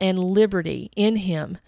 [0.00, 1.58] and liberty in him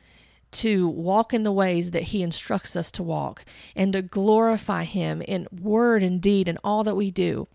[0.51, 3.45] to walk in the ways that he instructs us to walk
[3.77, 7.47] and to glorify him in word and deed and all that we do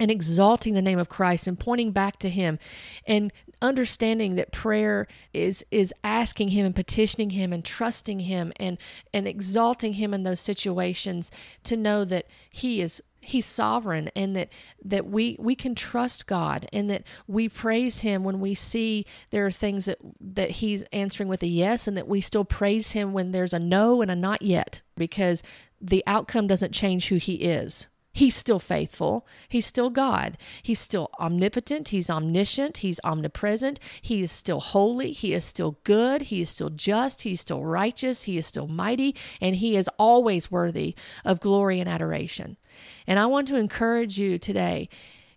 [0.00, 2.58] and exalting the name of Christ and pointing back to him
[3.06, 3.32] and
[3.62, 8.78] understanding that prayer is is asking him and petitioning him and trusting him and
[9.12, 11.30] and exalting him in those situations
[11.62, 14.48] to know that he is he's sovereign and that
[14.84, 19.46] that we we can trust God and that we praise him when we see there
[19.46, 23.12] are things that that he's answering with a yes and that we still praise him
[23.12, 25.42] when there's a no and a not yet because
[25.80, 29.26] the outcome doesn't change who he is He's still faithful.
[29.48, 30.38] He's still God.
[30.62, 31.88] He's still omnipotent.
[31.88, 32.76] He's omniscient.
[32.78, 33.80] He's omnipresent.
[34.00, 35.10] He is still holy.
[35.10, 36.22] He is still good.
[36.22, 37.22] He is still just.
[37.22, 38.22] He's still righteous.
[38.22, 39.16] He is still mighty.
[39.40, 40.94] And He is always worthy
[41.24, 42.56] of glory and adoration.
[43.04, 44.88] And I want to encourage you today.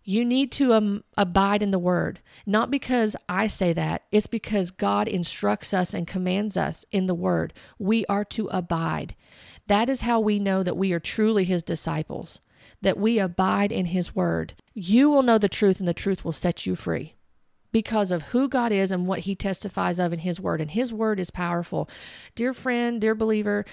[0.03, 4.69] You need to um, abide in the word, not because I say that, it's because
[4.69, 7.53] God instructs us and commands us in the word.
[7.79, 9.15] We are to abide.
[9.65, 12.39] That is how we know that we are truly his disciples
[12.81, 16.31] that we abide in His Word, you will know the truth and the truth will
[16.31, 17.15] set you free
[17.71, 20.61] because of who God is and what He testifies of in His Word.
[20.61, 21.89] And His Word is powerful.
[22.35, 23.65] Dear friend, dear believer,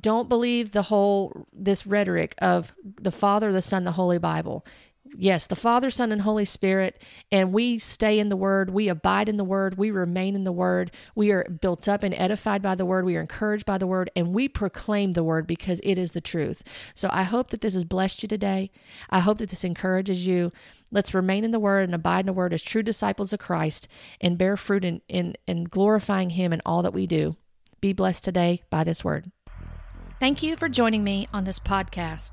[0.00, 4.64] don't believe the whole this rhetoric of the Father, the Son, the Holy Bible
[5.16, 9.28] yes, the Father, Son, and Holy Spirit, and we stay in the Word, we abide
[9.28, 12.74] in the Word, we remain in the Word, we are built up and edified by
[12.74, 15.98] the Word, we are encouraged by the Word, and we proclaim the Word because it
[15.98, 16.62] is the truth.
[16.94, 18.70] So I hope that this has blessed you today.
[19.10, 20.52] I hope that this encourages you.
[20.90, 23.88] Let's remain in the Word and abide in the Word as true disciples of Christ
[24.20, 27.36] and bear fruit in, in, in glorifying Him in all that we do.
[27.80, 29.30] Be blessed today by this Word.
[30.18, 32.32] Thank you for joining me on this podcast.